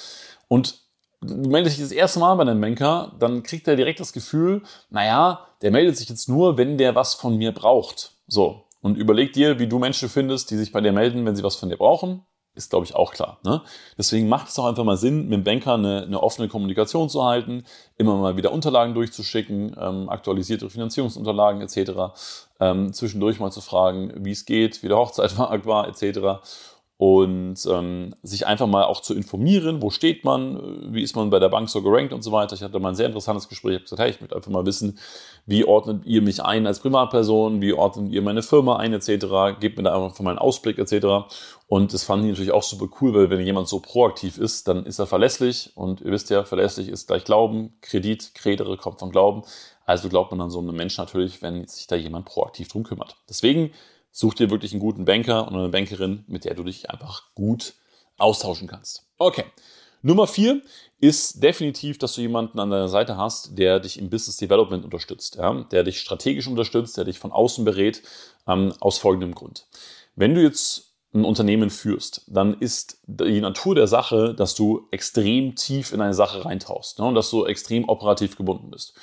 und 0.48 0.82
du 1.22 1.50
meldest 1.50 1.78
dich 1.78 1.84
das 1.84 1.92
erste 1.92 2.20
Mal 2.20 2.36
bei 2.36 2.44
einem 2.44 2.62
Banker, 2.62 3.14
dann 3.20 3.44
kriegt 3.44 3.68
er 3.68 3.76
direkt 3.76 4.00
das 4.00 4.14
Gefühl, 4.14 4.62
naja, 4.90 5.48
der 5.62 5.72
meldet 5.72 5.98
sich 5.98 6.10
jetzt 6.10 6.30
nur, 6.30 6.58
wenn 6.58 6.78
der 6.78 6.96
was 6.96 7.16
von 7.16 7.38
mir 7.38 7.52
braucht. 7.52 8.14
So. 8.28 8.64
Und 8.82 8.96
überleg 8.96 9.34
dir, 9.34 9.60
wie 9.60 9.68
du 9.68 9.80
Menschen 9.80 10.10
findest, 10.10 10.52
die 10.52 10.58
sich 10.58 10.72
bei 10.72 10.82
dir 10.82 10.92
melden, 10.92 11.26
wenn 11.26 11.36
sie 11.36 11.44
was 11.44 11.56
von 11.56 11.70
dir 11.70 11.78
brauchen. 11.78 12.24
Ist, 12.58 12.72
glaube 12.72 12.86
ich, 12.86 12.96
auch 12.96 13.14
klar. 13.14 13.38
Ne? 13.46 13.62
Deswegen 13.98 14.28
macht 14.28 14.50
es 14.50 14.58
auch 14.58 14.66
einfach 14.66 14.84
mal 14.84 14.98
Sinn, 14.98 15.30
mit 15.30 15.34
dem 15.34 15.44
Banker 15.44 15.76
eine, 15.76 16.04
eine 16.04 16.22
offene 16.22 16.48
Kommunikation 16.48 17.08
zu 17.08 17.24
halten, 17.24 17.64
immer 17.98 18.16
mal 18.18 18.36
wieder 18.36 18.52
Unterlagen 18.52 18.94
durchzuschicken, 18.96 19.76
ähm, 19.80 20.10
aktualisierte 20.10 20.70
Finanzierungsunterlagen 20.70 21.62
etc. 21.62 22.18
Ähm, 22.60 22.92
zwischendurch 22.94 23.40
mal 23.40 23.52
zu 23.52 23.62
fragen, 23.62 24.12
wie 24.26 24.32
es 24.32 24.46
geht, 24.46 24.82
wie 24.82 24.88
der 24.88 24.98
Hochzeitmarkt 24.98 25.66
war 25.66 25.88
etc 25.88 26.42
und 27.00 27.58
ähm, 27.72 28.16
sich 28.24 28.48
einfach 28.48 28.66
mal 28.66 28.84
auch 28.86 29.02
zu 29.02 29.14
informieren, 29.14 29.84
wo 29.84 29.92
steht 29.92 30.26
man, 30.26 30.92
wie 30.94 31.04
ist 31.04 31.16
man 31.16 31.30
bei 31.30 31.38
der 31.38 31.50
Bank 31.50 31.70
so 31.70 31.84
gerankt 31.84 32.12
und 32.12 32.24
so 32.24 32.32
weiter. 32.32 32.56
Ich 32.56 32.64
hatte 32.64 32.80
mal 32.80 32.90
ein 32.90 32.96
sehr 32.96 33.06
interessantes 33.06 33.48
Gespräch, 33.48 33.74
ich 33.74 33.78
habe 33.78 33.84
gesagt, 33.84 34.02
hey, 34.02 34.10
ich 34.10 34.20
möchte 34.20 34.36
einfach 34.36 34.50
mal 34.50 34.66
wissen, 34.66 34.98
wie 35.46 35.64
ordnet 35.64 36.06
ihr 36.08 36.24
mich 36.24 36.44
ein 36.44 36.66
als 36.66 36.80
Privatperson, 36.80 37.62
wie 37.62 37.74
ordnet 37.74 38.12
ihr 38.12 38.24
meine 38.24 38.42
Firma 38.42 38.78
ein 38.78 38.94
etc., 38.94 39.60
gebt 39.60 39.78
mir 39.78 39.84
da 39.84 40.06
einfach 40.06 40.20
mal 40.22 40.32
einen 40.32 40.40
Ausblick 40.40 40.80
etc. 40.80 41.30
Und 41.68 41.94
das 41.94 42.04
fanden 42.04 42.26
die 42.26 42.32
natürlich 42.32 42.52
auch 42.52 42.64
super 42.64 42.88
cool, 43.00 43.14
weil 43.14 43.30
wenn 43.30 43.46
jemand 43.46 43.68
so 43.68 43.80
proaktiv 43.80 44.40
ist, 44.40 44.68
dann 44.68 44.84
ist 44.88 44.98
er 44.98 45.06
verlässlich 45.06 45.74
und 45.76 46.02
ihr 46.02 46.12
wisst 46.12 46.32
ja, 46.32 46.46
verlässlich 46.46 46.90
ist 46.90 47.08
gleich 47.08 47.26
Glauben, 47.26 47.76
Kredit, 47.82 48.34
Kredere 48.34 48.76
kommt 48.76 49.00
von 49.00 49.12
Glauben. 49.12 49.44
Also 49.86 50.10
glaubt 50.10 50.32
man 50.32 50.42
an 50.42 50.50
so 50.50 50.60
einem 50.60 50.76
Menschen 50.76 51.02
natürlich, 51.02 51.44
wenn 51.44 51.68
sich 51.68 51.86
da 51.86 51.96
jemand 51.96 52.26
proaktiv 52.26 52.70
drum 52.70 52.84
kümmert. 52.84 53.18
Deswegen 53.30 53.72
Such 54.12 54.36
dir 54.36 54.50
wirklich 54.50 54.72
einen 54.72 54.82
guten 54.82 55.06
Banker 55.06 55.48
und 55.48 55.56
eine 55.56 55.70
Bankerin, 55.70 56.24
mit 56.28 56.46
der 56.46 56.56
du 56.56 56.64
dich 56.64 56.90
einfach 56.90 57.34
gut 57.36 57.74
austauschen 58.18 58.68
kannst. 58.68 59.06
Okay. 59.18 59.46
Nummer 60.02 60.28
vier 60.28 60.62
ist 61.00 61.44
definitiv, 61.44 61.98
dass 61.98 62.14
du 62.14 62.22
jemanden 62.22 62.60
an 62.60 62.70
deiner 62.70 62.88
Seite 62.88 63.18
hast, 63.18 63.58
der 63.58 63.80
dich 63.80 64.00
im 64.00 64.10
Business 64.10 64.38
Development 64.38 64.86
unterstützt, 64.86 65.36
ja? 65.36 65.66
der 65.72 65.84
dich 65.84 66.00
strategisch 66.00 66.48
unterstützt, 66.48 66.98
der 66.98 67.06
dich 67.06 67.20
von 67.20 67.32
außen 67.32 67.66
berät, 67.66 68.04
ähm, 68.48 68.74
aus 68.80 68.98
folgendem 68.98 69.36
Grund. 69.36 69.68
Wenn 70.16 70.34
du 70.34 70.42
jetzt 70.42 70.96
ein 71.14 71.26
Unternehmen 71.26 71.70
führst, 71.70 72.24
dann 72.28 72.60
ist 72.60 73.00
die 73.06 73.42
Natur 73.42 73.76
der 73.76 73.88
Sache, 73.88 74.34
dass 74.34 74.56
du 74.56 74.88
extrem 74.92 75.56
tief 75.56 75.94
in 75.94 76.02
eine 76.02 76.14
Sache 76.14 76.46
reintauchst 76.46 77.00
ne? 77.00 77.06
und 77.06 77.16
dass 77.16 77.30
du 77.30 77.46
extrem 77.46 77.88
operativ 77.88 78.36
gebunden 78.36 78.72
bist. 78.72 78.94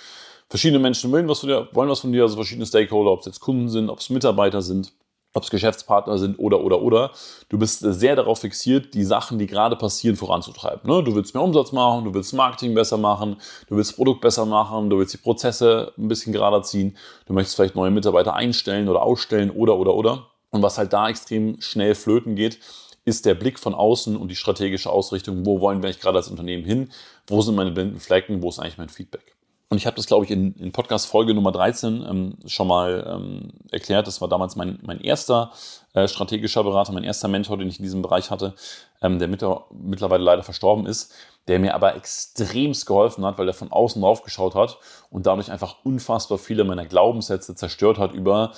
Verschiedene 0.54 0.78
Menschen 0.78 1.10
wollen 1.10 1.28
was 1.28 1.40
von 1.40 1.48
dir, 1.48 1.68
wollen 1.72 1.88
was 1.88 1.98
von 1.98 2.12
dir, 2.12 2.22
also 2.22 2.36
verschiedene 2.36 2.64
Stakeholder, 2.64 3.10
ob 3.10 3.18
es 3.18 3.26
jetzt 3.26 3.40
Kunden 3.40 3.68
sind, 3.68 3.90
ob 3.90 3.98
es 3.98 4.08
Mitarbeiter 4.08 4.62
sind 4.62 4.92
ob 5.36 5.42
es 5.42 5.50
Geschäftspartner 5.50 6.16
sind 6.16 6.38
oder, 6.38 6.60
oder, 6.60 6.80
oder. 6.80 7.10
Du 7.48 7.58
bist 7.58 7.80
sehr 7.80 8.14
darauf 8.14 8.38
fixiert, 8.38 8.94
die 8.94 9.02
Sachen, 9.02 9.36
die 9.36 9.48
gerade 9.48 9.74
passieren, 9.74 10.14
voranzutreiben. 10.14 10.88
Ne? 10.88 11.02
Du 11.02 11.16
willst 11.16 11.34
mehr 11.34 11.42
Umsatz 11.42 11.72
machen, 11.72 12.04
du 12.04 12.14
willst 12.14 12.32
Marketing 12.34 12.72
besser 12.72 12.98
machen, 12.98 13.38
du 13.66 13.76
willst 13.76 13.96
Produkt 13.96 14.20
besser 14.20 14.46
machen, 14.46 14.90
du 14.90 14.98
willst 15.00 15.12
die 15.12 15.18
Prozesse 15.18 15.92
ein 15.98 16.06
bisschen 16.06 16.32
gerader 16.32 16.62
ziehen, 16.62 16.96
du 17.26 17.32
möchtest 17.32 17.56
vielleicht 17.56 17.74
neue 17.74 17.90
Mitarbeiter 17.90 18.34
einstellen 18.34 18.88
oder 18.88 19.02
ausstellen 19.02 19.50
oder, 19.50 19.76
oder, 19.76 19.94
oder. 19.96 20.28
Und 20.50 20.62
was 20.62 20.78
halt 20.78 20.92
da 20.92 21.08
extrem 21.08 21.60
schnell 21.60 21.96
flöten 21.96 22.36
geht, 22.36 22.60
ist 23.04 23.26
der 23.26 23.34
Blick 23.34 23.58
von 23.58 23.74
außen 23.74 24.16
und 24.16 24.28
die 24.28 24.36
strategische 24.36 24.90
Ausrichtung, 24.90 25.44
wo 25.44 25.60
wollen 25.60 25.82
wir 25.82 25.88
eigentlich 25.88 26.00
gerade 26.00 26.18
als 26.18 26.28
Unternehmen 26.28 26.64
hin, 26.64 26.92
wo 27.26 27.42
sind 27.42 27.56
meine 27.56 27.72
blinden 27.72 27.98
Flecken, 27.98 28.40
wo 28.40 28.50
ist 28.50 28.60
eigentlich 28.60 28.78
mein 28.78 28.88
Feedback. 28.88 29.33
Und 29.68 29.78
ich 29.78 29.86
habe 29.86 29.96
das, 29.96 30.06
glaube 30.06 30.24
ich, 30.24 30.30
in, 30.30 30.54
in 30.54 30.72
Podcast-Folge 30.72 31.34
Nummer 31.34 31.50
13 31.50 32.04
ähm, 32.08 32.36
schon 32.46 32.68
mal 32.68 33.04
ähm, 33.08 33.48
erklärt. 33.70 34.06
Das 34.06 34.20
war 34.20 34.28
damals 34.28 34.56
mein, 34.56 34.78
mein 34.82 35.00
erster 35.00 35.52
äh, 35.94 36.06
strategischer 36.06 36.62
Berater, 36.62 36.92
mein 36.92 37.04
erster 37.04 37.28
Mentor, 37.28 37.56
den 37.56 37.68
ich 37.68 37.78
in 37.78 37.82
diesem 37.82 38.02
Bereich 38.02 38.30
hatte, 38.30 38.54
ähm, 39.02 39.18
der 39.18 39.28
mit, 39.28 39.44
mittlerweile 39.72 40.22
leider 40.22 40.42
verstorben 40.42 40.86
ist, 40.86 41.12
der 41.48 41.58
mir 41.58 41.74
aber 41.74 41.96
extremst 41.96 42.86
geholfen 42.86 43.24
hat, 43.24 43.38
weil 43.38 43.48
er 43.48 43.54
von 43.54 43.72
außen 43.72 44.00
drauf 44.00 44.22
geschaut 44.22 44.54
hat 44.54 44.78
und 45.10 45.26
dadurch 45.26 45.50
einfach 45.50 45.76
unfassbar 45.82 46.38
viele 46.38 46.64
meiner 46.64 46.86
Glaubenssätze 46.86 47.54
zerstört 47.54 47.98
hat 47.98 48.12
über, 48.12 48.52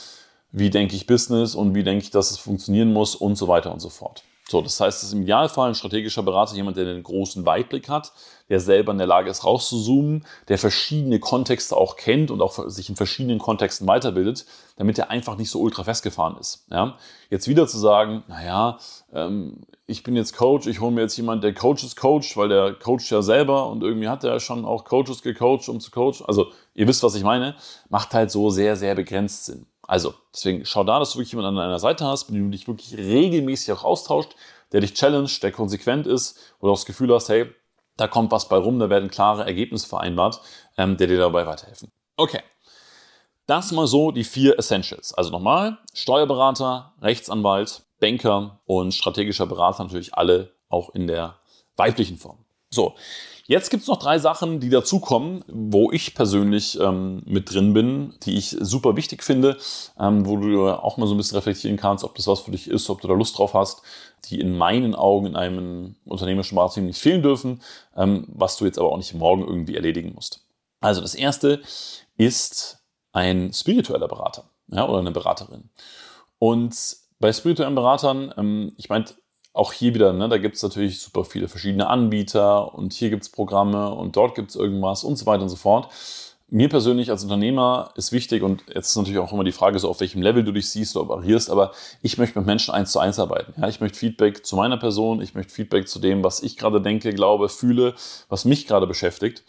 wie 0.51 0.71
denke 0.71 0.97
ich 0.97 1.07
Business 1.07 1.55
und 1.55 1.75
wie 1.75 1.85
denke 1.85 2.05
ich, 2.05 2.11
dass 2.11 2.31
es 2.31 2.39
funktionieren 2.39 2.93
muss 2.93 3.15
und 3.15 3.37
so 3.37 3.49
weiter 3.49 3.73
und 3.73 3.81
so 3.81 3.91
fort. 3.91 4.23
So, 4.49 4.63
das 4.63 4.79
heißt, 4.79 4.99
es 4.99 5.09
ist 5.09 5.13
im 5.13 5.23
Idealfall 5.23 5.71
ein 5.71 5.75
strategischer 5.75 6.23
Berater, 6.23 6.55
jemand, 6.55 6.77
der 6.77 6.85
den 6.85 7.03
großen 7.03 7.45
Weitblick 7.45 7.89
hat, 7.89 8.13
der 8.49 8.61
selber 8.61 8.93
in 8.93 8.99
der 8.99 9.07
Lage 9.09 9.29
ist, 9.29 9.45
rauszuzoomen, 9.45 10.25
der 10.47 10.59
verschiedene 10.59 11.19
Kontexte 11.19 11.77
auch 11.77 11.97
kennt 11.97 12.31
und 12.31 12.41
auch 12.41 12.69
sich 12.69 12.89
in 12.89 12.95
verschiedenen 12.95 13.41
Kontexten 13.41 13.89
weiterbildet, 13.89 14.47
damit 14.77 14.99
er 14.99 15.11
einfach 15.11 15.37
nicht 15.37 15.51
so 15.51 15.61
ultra 15.61 15.83
festgefahren 15.83 16.39
ist. 16.39 16.65
Ja? 16.71 16.97
Jetzt 17.29 17.49
wieder 17.49 17.67
zu 17.67 17.79
sagen, 17.79 18.23
naja, 18.29 18.79
ähm, 19.13 19.65
ich 19.89 20.05
bin 20.05 20.15
jetzt 20.15 20.37
Coach, 20.37 20.69
ich 20.69 20.81
hole 20.81 20.93
mir 20.93 21.03
jetzt 21.03 21.17
jemand, 21.17 21.43
der 21.43 21.55
Coaches 21.55 21.97
coacht, 21.97 22.37
weil 22.37 22.49
der 22.49 22.75
coacht 22.75 23.11
ja 23.11 23.23
selber 23.23 23.69
und 23.69 23.83
irgendwie 23.83 24.09
hat 24.09 24.23
er 24.23 24.39
schon 24.39 24.65
auch 24.65 24.85
Coaches 24.85 25.23
gecoacht, 25.23 25.69
um 25.69 25.81
zu 25.81 25.91
coachen. 25.91 26.25
Also, 26.27 26.49
ihr 26.75 26.87
wisst, 26.87 27.03
was 27.03 27.15
ich 27.15 27.25
meine, 27.25 27.57
macht 27.89 28.15
halt 28.15 28.31
so 28.31 28.51
sehr, 28.51 28.77
sehr 28.77 28.95
begrenzt 28.95 29.47
Sinn. 29.47 29.67
Also, 29.87 30.15
deswegen 30.33 30.65
schau 30.65 30.85
da, 30.85 30.99
dass 30.99 31.13
du 31.13 31.19
wirklich 31.19 31.33
jemanden 31.33 31.59
an 31.59 31.65
deiner 31.67 31.79
Seite 31.79 32.05
hast, 32.05 32.29
mit 32.29 32.37
dem 32.37 32.51
du 32.51 32.57
dich 32.57 32.67
wirklich 32.67 32.97
regelmäßig 32.97 33.73
auch 33.73 33.85
austauscht, 33.85 34.35
der 34.73 34.81
dich 34.81 34.95
challenged, 34.95 35.43
der 35.43 35.53
konsequent 35.53 36.07
ist, 36.07 36.39
wo 36.61 36.67
du 36.67 36.73
auch 36.73 36.77
das 36.77 36.87
Gefühl 36.87 37.15
hast, 37.15 37.29
hey, 37.29 37.53
da 37.97 38.09
kommt 38.09 38.31
was 38.33 38.49
bei 38.49 38.57
rum, 38.57 38.79
da 38.79 38.91
werden 38.91 39.11
klare 39.11 39.45
Ergebnisse 39.45 39.89
vereinbart, 39.89 40.41
ähm, 40.77 40.97
der 40.97 41.07
dir 41.07 41.19
dabei 41.19 41.47
weiterhelfen. 41.47 41.91
Okay. 42.17 42.41
Das 43.47 43.71
mal 43.71 43.87
so 43.87 44.11
die 44.11 44.25
vier 44.25 44.59
Essentials. 44.59 45.15
Also 45.15 45.31
nochmal, 45.31 45.79
Steuerberater, 45.95 46.95
Rechtsanwalt, 47.01 47.85
Banker 48.01 48.59
und 48.67 48.93
strategischer 48.93 49.47
Berater 49.47 49.85
natürlich 49.85 50.15
alle 50.15 50.53
auch 50.69 50.91
in 50.91 51.07
der 51.07 51.37
weiblichen 51.77 52.19
Form. 52.19 52.46
So, 52.77 52.95
Jetzt 53.49 53.71
gibt 53.71 53.83
es 53.83 53.89
noch 53.89 54.01
drei 54.01 54.19
Sachen, 54.19 54.59
die 54.59 54.71
dazukommen, 54.71 55.45
wo 55.47 55.93
ich 55.93 56.17
persönlich 56.17 56.81
ähm, 56.81 57.23
mit 57.27 57.55
drin 57.55 57.75
bin, 57.75 58.15
die 58.25 58.37
ich 58.37 58.57
super 58.59 58.97
wichtig 58.97 59.23
finde, 59.23 59.57
ähm, 60.01 60.27
wo 60.27 60.37
du 60.37 60.69
auch 60.69 60.97
mal 60.97 61.07
so 61.07 61.15
ein 61.15 61.17
bisschen 61.17 61.37
reflektieren 61.37 61.77
kannst, 61.77 62.03
ob 62.03 62.17
das 62.17 62.27
was 62.27 62.41
für 62.41 62.51
dich 62.51 62.69
ist, 62.69 62.91
ob 62.91 63.01
du 63.01 63.07
da 63.07 63.15
Lust 63.15 63.39
drauf 63.39 63.55
hast, 63.55 63.83
die 64.25 64.41
in 64.41 64.59
meinen 64.59 64.97
Augen 64.97 65.27
in 65.27 65.37
einem 65.37 65.95
unternehmerischen 66.05 66.57
Beratung 66.57 66.87
nicht 66.87 67.01
fehlen 67.01 67.23
dürfen, 67.23 67.63
ähm, 67.97 68.27
was 68.35 68.57
du 68.57 68.65
jetzt 68.65 68.81
aber 68.81 68.91
auch 68.91 68.97
nicht 68.97 69.15
morgen 69.15 69.47
irgendwie 69.47 69.77
erledigen 69.77 70.13
musst. 70.13 70.45
Also 70.81 71.01
das 71.01 71.15
erste 71.15 71.63
ist 72.17 72.81
ein 73.13 73.53
spiritueller 73.53 74.09
Berater 74.09 74.51
ja, 74.73 74.89
oder 74.89 74.99
eine 74.99 75.13
Beraterin. 75.13 75.71
Und 76.41 76.75
bei 77.21 77.33
spirituellen 77.33 77.77
Beratern, 77.77 78.35
ähm, 78.37 78.73
ich 78.77 78.89
meine, 78.89 79.05
auch 79.57 79.73
hier 79.73 79.95
wieder, 79.95 80.13
ne, 80.13 80.29
da 80.29 80.37
gibt 80.37 80.57
es 80.57 80.63
natürlich 80.63 81.01
super 81.01 81.25
viele 81.25 81.49
verschiedene 81.49 81.89
Anbieter 81.89 82.75
und 82.75 82.93
hier 82.93 83.09
gibt 83.09 83.23
es 83.23 83.31
Programme 83.31 83.91
und 83.91 84.15
dort 84.15 84.35
gibt 84.35 84.51
es 84.51 84.57
irgendwas 84.57 85.03
und 85.03 85.17
so 85.17 85.25
weiter 85.25 85.43
und 85.43 85.49
so 85.49 85.57
fort. 85.57 85.89
Mir 86.49 86.69
persönlich 86.69 87.11
als 87.11 87.25
Unternehmer 87.25 87.91
ist 87.97 88.13
wichtig 88.13 88.43
und 88.43 88.63
jetzt 88.69 88.91
ist 88.91 88.97
natürlich 88.97 89.19
auch 89.19 89.33
immer 89.33 89.45
die 89.45 89.53
Frage, 89.53 89.79
so 89.79 89.89
auf 89.89 90.01
welchem 90.01 90.21
Level 90.21 90.45
du 90.45 90.53
dich 90.53 90.71
siehst 90.71 90.95
oder 90.95 91.11
operierst, 91.11 91.51
aber 91.51 91.73
ich 92.03 92.19
möchte 92.19 92.39
mit 92.39 92.47
Menschen 92.47 92.75
eins 92.75 92.93
zu 92.93 93.01
eins 93.01 93.19
arbeiten. 93.19 93.55
Ja, 93.61 93.67
ich 93.67 93.81
möchte 93.81 93.99
Feedback 93.99 94.45
zu 94.45 94.57
meiner 94.57 94.77
Person, 94.77 95.23
ich 95.23 95.35
möchte 95.35 95.53
Feedback 95.53 95.89
zu 95.89 95.99
dem, 96.01 96.23
was 96.23 96.43
ich 96.43 96.59
gerade 96.59 96.81
denke, 96.81 97.13
glaube, 97.15 97.49
fühle, 97.49 97.95
was 98.29 98.45
mich 98.45 98.67
gerade 98.67 98.87
beschäftigt. 98.87 99.43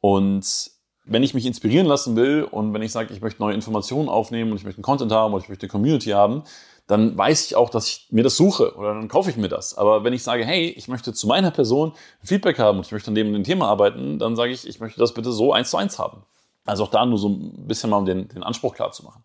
Und 0.00 0.73
wenn 1.04 1.22
ich 1.22 1.34
mich 1.34 1.46
inspirieren 1.46 1.86
lassen 1.86 2.16
will 2.16 2.44
und 2.50 2.72
wenn 2.72 2.82
ich 2.82 2.92
sage, 2.92 3.12
ich 3.12 3.20
möchte 3.20 3.42
neue 3.42 3.54
Informationen 3.54 4.08
aufnehmen 4.08 4.50
und 4.52 4.56
ich 4.56 4.64
möchte 4.64 4.78
einen 4.78 4.84
Content 4.84 5.12
haben 5.12 5.34
und 5.34 5.42
ich 5.42 5.48
möchte 5.48 5.64
eine 5.64 5.70
Community 5.70 6.10
haben, 6.10 6.44
dann 6.86 7.16
weiß 7.16 7.46
ich 7.46 7.56
auch, 7.56 7.70
dass 7.70 7.88
ich 7.88 8.06
mir 8.10 8.22
das 8.22 8.36
suche 8.36 8.74
oder 8.76 8.94
dann 8.94 9.08
kaufe 9.08 9.30
ich 9.30 9.36
mir 9.36 9.48
das. 9.48 9.76
Aber 9.76 10.04
wenn 10.04 10.12
ich 10.12 10.22
sage, 10.22 10.44
hey, 10.44 10.68
ich 10.68 10.88
möchte 10.88 11.12
zu 11.12 11.26
meiner 11.26 11.50
Person 11.50 11.92
Feedback 12.22 12.58
haben 12.58 12.78
und 12.78 12.86
ich 12.86 12.92
möchte 12.92 13.08
an 13.08 13.14
dem, 13.14 13.32
dem 13.32 13.44
Thema 13.44 13.68
arbeiten, 13.68 14.18
dann 14.18 14.36
sage 14.36 14.52
ich, 14.52 14.66
ich 14.66 14.80
möchte 14.80 15.00
das 15.00 15.14
bitte 15.14 15.32
so 15.32 15.52
eins 15.52 15.70
zu 15.70 15.76
eins 15.76 15.98
haben. 15.98 16.24
Also 16.66 16.84
auch 16.84 16.90
da 16.90 17.04
nur 17.06 17.18
so 17.18 17.28
ein 17.28 17.66
bisschen 17.66 17.90
mal, 17.90 17.98
um 17.98 18.06
den, 18.06 18.28
den 18.28 18.42
Anspruch 18.42 18.74
klar 18.74 18.92
zu 18.92 19.04
machen. 19.04 19.22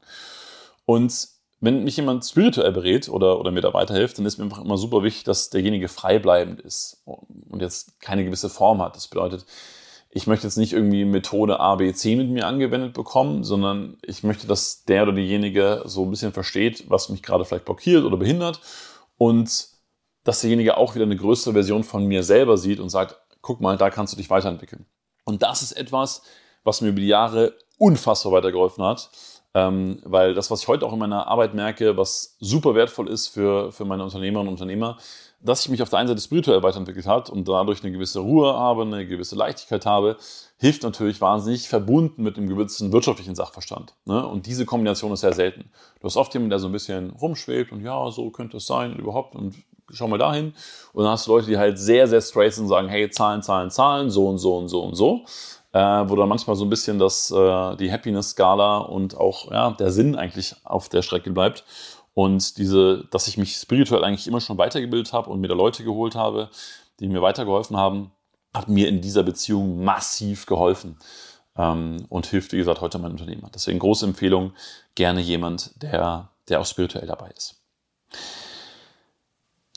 Und 0.85 1.27
wenn 1.61 1.83
mich 1.83 1.97
jemand 1.97 2.25
spirituell 2.25 2.71
berät 2.71 3.09
oder, 3.09 3.39
oder 3.39 3.51
mir 3.51 3.61
da 3.61 3.73
weiterhilft, 3.73 4.17
dann 4.17 4.25
ist 4.25 4.37
mir 4.37 4.45
einfach 4.45 4.63
immer 4.63 4.77
super 4.77 5.03
wichtig, 5.03 5.25
dass 5.25 5.49
derjenige 5.49 5.89
freibleibend 5.89 6.61
ist 6.61 7.03
und 7.05 7.61
jetzt 7.61 7.99
keine 7.99 8.23
gewisse 8.23 8.49
Form 8.49 8.81
hat. 8.81 8.95
Das 8.95 9.09
bedeutet, 9.09 9.45
ich 10.11 10.25
möchte 10.25 10.47
jetzt 10.47 10.57
nicht 10.57 10.73
irgendwie 10.73 11.05
Methode 11.05 11.59
A, 11.59 11.75
B, 11.75 11.93
C 11.93 12.15
mit 12.15 12.29
mir 12.29 12.47
angewendet 12.47 12.93
bekommen, 12.93 13.43
sondern 13.43 13.97
ich 14.01 14.23
möchte, 14.23 14.47
dass 14.47 14.83
der 14.85 15.03
oder 15.03 15.13
diejenige 15.13 15.83
so 15.85 16.03
ein 16.03 16.09
bisschen 16.09 16.33
versteht, 16.33 16.89
was 16.89 17.09
mich 17.09 17.21
gerade 17.21 17.45
vielleicht 17.45 17.65
blockiert 17.65 18.03
oder 18.03 18.17
behindert 18.17 18.59
und 19.17 19.67
dass 20.23 20.41
derjenige 20.41 20.77
auch 20.77 20.95
wieder 20.95 21.05
eine 21.05 21.15
größere 21.15 21.53
Version 21.53 21.83
von 21.83 22.05
mir 22.05 22.23
selber 22.23 22.57
sieht 22.57 22.79
und 22.79 22.89
sagt, 22.89 23.19
guck 23.41 23.61
mal, 23.61 23.77
da 23.77 23.89
kannst 23.89 24.13
du 24.13 24.17
dich 24.17 24.29
weiterentwickeln. 24.29 24.85
Und 25.25 25.43
das 25.43 25.61
ist 25.61 25.73
etwas, 25.73 26.23
was 26.63 26.81
mir 26.81 26.89
über 26.89 26.99
die 26.99 27.07
Jahre 27.07 27.55
unfassbar 27.77 28.33
weitergeholfen 28.33 28.83
hat, 28.83 29.09
ähm, 29.53 30.01
weil 30.03 30.33
das, 30.33 30.49
was 30.51 30.61
ich 30.61 30.67
heute 30.67 30.85
auch 30.85 30.93
in 30.93 30.99
meiner 30.99 31.27
Arbeit 31.27 31.53
merke, 31.53 31.97
was 31.97 32.35
super 32.39 32.75
wertvoll 32.75 33.09
ist 33.09 33.27
für, 33.27 33.71
für 33.71 33.85
meine 33.85 34.03
Unternehmerinnen 34.03 34.47
und 34.47 34.53
Unternehmer, 34.55 34.97
dass 35.41 35.61
ich 35.61 35.69
mich 35.69 35.81
auf 35.81 35.89
der 35.89 35.99
einen 35.99 36.09
Seite 36.09 36.21
spirituell 36.21 36.61
weiterentwickelt 36.63 37.05
hat 37.05 37.29
und 37.29 37.47
dadurch 37.47 37.81
eine 37.83 37.91
gewisse 37.91 38.19
Ruhe 38.19 38.53
habe, 38.53 38.81
eine 38.81 39.07
gewisse 39.07 39.35
Leichtigkeit 39.35 39.85
habe, 39.85 40.17
hilft 40.57 40.83
natürlich 40.83 41.21
wahnsinnig 41.21 41.69
verbunden 41.69 42.23
mit 42.23 42.37
einem 42.37 42.49
gewissen 42.49 42.91
wirtschaftlichen 42.91 43.35
Sachverstand. 43.35 43.93
Ne? 44.05 44.25
Und 44.25 44.45
diese 44.45 44.65
Kombination 44.65 45.13
ist 45.13 45.21
sehr 45.21 45.33
selten. 45.33 45.71
Du 46.01 46.05
hast 46.05 46.17
oft 46.17 46.33
jemanden, 46.33 46.49
der 46.49 46.59
so 46.59 46.67
ein 46.67 46.73
bisschen 46.73 47.11
rumschwebt 47.11 47.71
und 47.71 47.81
ja, 47.81 48.11
so 48.11 48.29
könnte 48.31 48.57
es 48.57 48.67
sein 48.67 48.95
überhaupt 48.97 49.35
und 49.35 49.55
schau 49.91 50.07
mal 50.07 50.17
dahin. 50.17 50.53
Und 50.93 51.03
dann 51.03 51.13
hast 51.13 51.27
du 51.27 51.31
Leute, 51.31 51.47
die 51.47 51.57
halt 51.57 51.79
sehr, 51.79 52.07
sehr 52.07 52.21
straight 52.21 52.53
sind 52.53 52.65
und 52.65 52.69
sagen, 52.69 52.89
hey, 52.89 53.09
Zahlen, 53.09 53.41
Zahlen, 53.41 53.71
Zahlen, 53.71 54.09
so 54.09 54.27
und 54.27 54.37
so 54.37 54.57
und 54.57 54.67
so 54.67 54.81
und 54.81 54.95
so. 54.95 55.25
Äh, 55.71 55.79
wo 55.79 56.15
dann 56.15 56.27
manchmal 56.27 56.55
so 56.55 56.65
ein 56.65 56.69
bisschen 56.69 56.97
das, 56.97 57.29
äh, 57.29 57.75
die 57.75 57.91
Happiness-Skala 57.91 58.79
und 58.79 59.15
auch 59.15 59.51
ja, 59.51 59.69
der 59.71 59.91
Sinn 59.91 60.15
eigentlich 60.15 60.55
auf 60.63 60.89
der 60.89 61.03
Strecke 61.03 61.29
bleibt. 61.29 61.63
Und 62.19 62.57
diese, 62.57 63.05
dass 63.11 63.29
ich 63.29 63.37
mich 63.37 63.55
spirituell 63.55 64.03
eigentlich 64.03 64.27
immer 64.27 64.41
schon 64.41 64.57
weitergebildet 64.57 65.13
habe 65.13 65.29
und 65.29 65.39
mir 65.39 65.47
da 65.47 65.53
Leute 65.53 65.85
geholt 65.85 66.15
habe, 66.15 66.49
die 66.99 67.07
mir 67.07 67.21
weitergeholfen 67.21 67.77
haben, 67.77 68.11
hat 68.53 68.67
mir 68.67 68.89
in 68.89 68.99
dieser 68.99 69.23
Beziehung 69.23 69.85
massiv 69.85 70.45
geholfen 70.45 70.97
ähm, 71.55 72.05
und 72.09 72.25
hilft, 72.25 72.51
wie 72.51 72.57
gesagt, 72.57 72.81
heute 72.81 72.99
meinem 72.99 73.13
Unternehmer. 73.13 73.49
Deswegen 73.55 73.79
große 73.79 74.05
Empfehlung, 74.05 74.51
gerne 74.95 75.21
jemand, 75.21 75.81
der, 75.81 76.27
der 76.49 76.59
auch 76.59 76.65
spirituell 76.65 77.07
dabei 77.07 77.29
ist. 77.29 77.61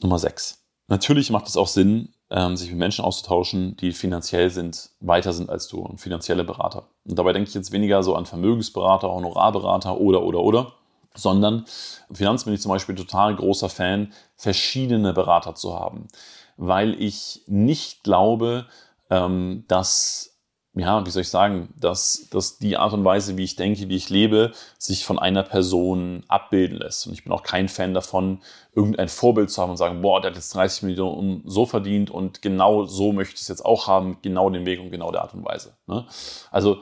Nummer 0.02 0.18
6. 0.18 0.64
Natürlich 0.88 1.30
macht 1.30 1.46
es 1.46 1.56
auch 1.56 1.68
Sinn, 1.68 2.12
ähm, 2.28 2.56
sich 2.56 2.70
mit 2.70 2.78
Menschen 2.80 3.04
auszutauschen, 3.04 3.76
die 3.76 3.92
finanziell 3.92 4.50
sind, 4.50 4.90
weiter 4.98 5.32
sind 5.32 5.48
als 5.48 5.68
du 5.68 5.78
und 5.78 6.00
finanzielle 6.00 6.42
Berater. 6.42 6.88
Und 7.04 7.16
dabei 7.20 7.34
denke 7.34 7.50
ich 7.50 7.54
jetzt 7.54 7.70
weniger 7.70 8.02
so 8.02 8.16
an 8.16 8.26
Vermögensberater, 8.26 9.08
Honorarberater 9.12 10.00
oder, 10.00 10.24
oder, 10.24 10.40
oder, 10.40 10.72
sondern 11.14 11.64
Finanzen 12.12 12.46
bin 12.46 12.54
ich 12.54 12.62
zum 12.62 12.70
Beispiel 12.70 12.94
total 12.94 13.36
großer 13.36 13.68
Fan, 13.68 14.12
verschiedene 14.36 15.12
Berater 15.12 15.54
zu 15.54 15.78
haben, 15.78 16.08
weil 16.56 17.00
ich 17.00 17.42
nicht 17.46 18.02
glaube, 18.04 18.66
ähm, 19.10 19.64
dass 19.68 20.32
ja, 20.74 21.04
wie 21.04 21.10
soll 21.10 21.22
ich 21.22 21.28
sagen, 21.28 21.68
dass, 21.76 22.28
dass 22.30 22.58
die 22.58 22.78
Art 22.78 22.94
und 22.94 23.04
Weise, 23.04 23.36
wie 23.36 23.44
ich 23.44 23.56
denke, 23.56 23.90
wie 23.90 23.96
ich 23.96 24.08
lebe, 24.08 24.52
sich 24.78 25.04
von 25.04 25.18
einer 25.18 25.42
Person 25.42 26.24
abbilden 26.28 26.78
lässt. 26.78 27.06
Und 27.06 27.12
ich 27.12 27.24
bin 27.24 27.32
auch 27.32 27.42
kein 27.42 27.68
Fan 27.68 27.92
davon, 27.92 28.40
irgendein 28.74 29.08
Vorbild 29.08 29.50
zu 29.50 29.60
haben 29.60 29.70
und 29.70 29.76
sagen, 29.76 30.00
boah, 30.00 30.22
der 30.22 30.30
hat 30.30 30.36
jetzt 30.36 30.54
30 30.54 30.84
Millionen 30.84 31.42
so 31.44 31.66
verdient 31.66 32.10
und 32.10 32.40
genau 32.40 32.84
so 32.84 33.12
möchte 33.12 33.34
ich 33.34 33.42
es 33.42 33.48
jetzt 33.48 33.66
auch 33.66 33.86
haben, 33.86 34.18
genau 34.22 34.48
den 34.48 34.64
Weg 34.64 34.80
und 34.80 34.90
genau 34.90 35.12
der 35.12 35.22
Art 35.22 35.34
und 35.34 35.44
Weise. 35.44 35.76
Ne? 35.86 36.06
Also 36.50 36.78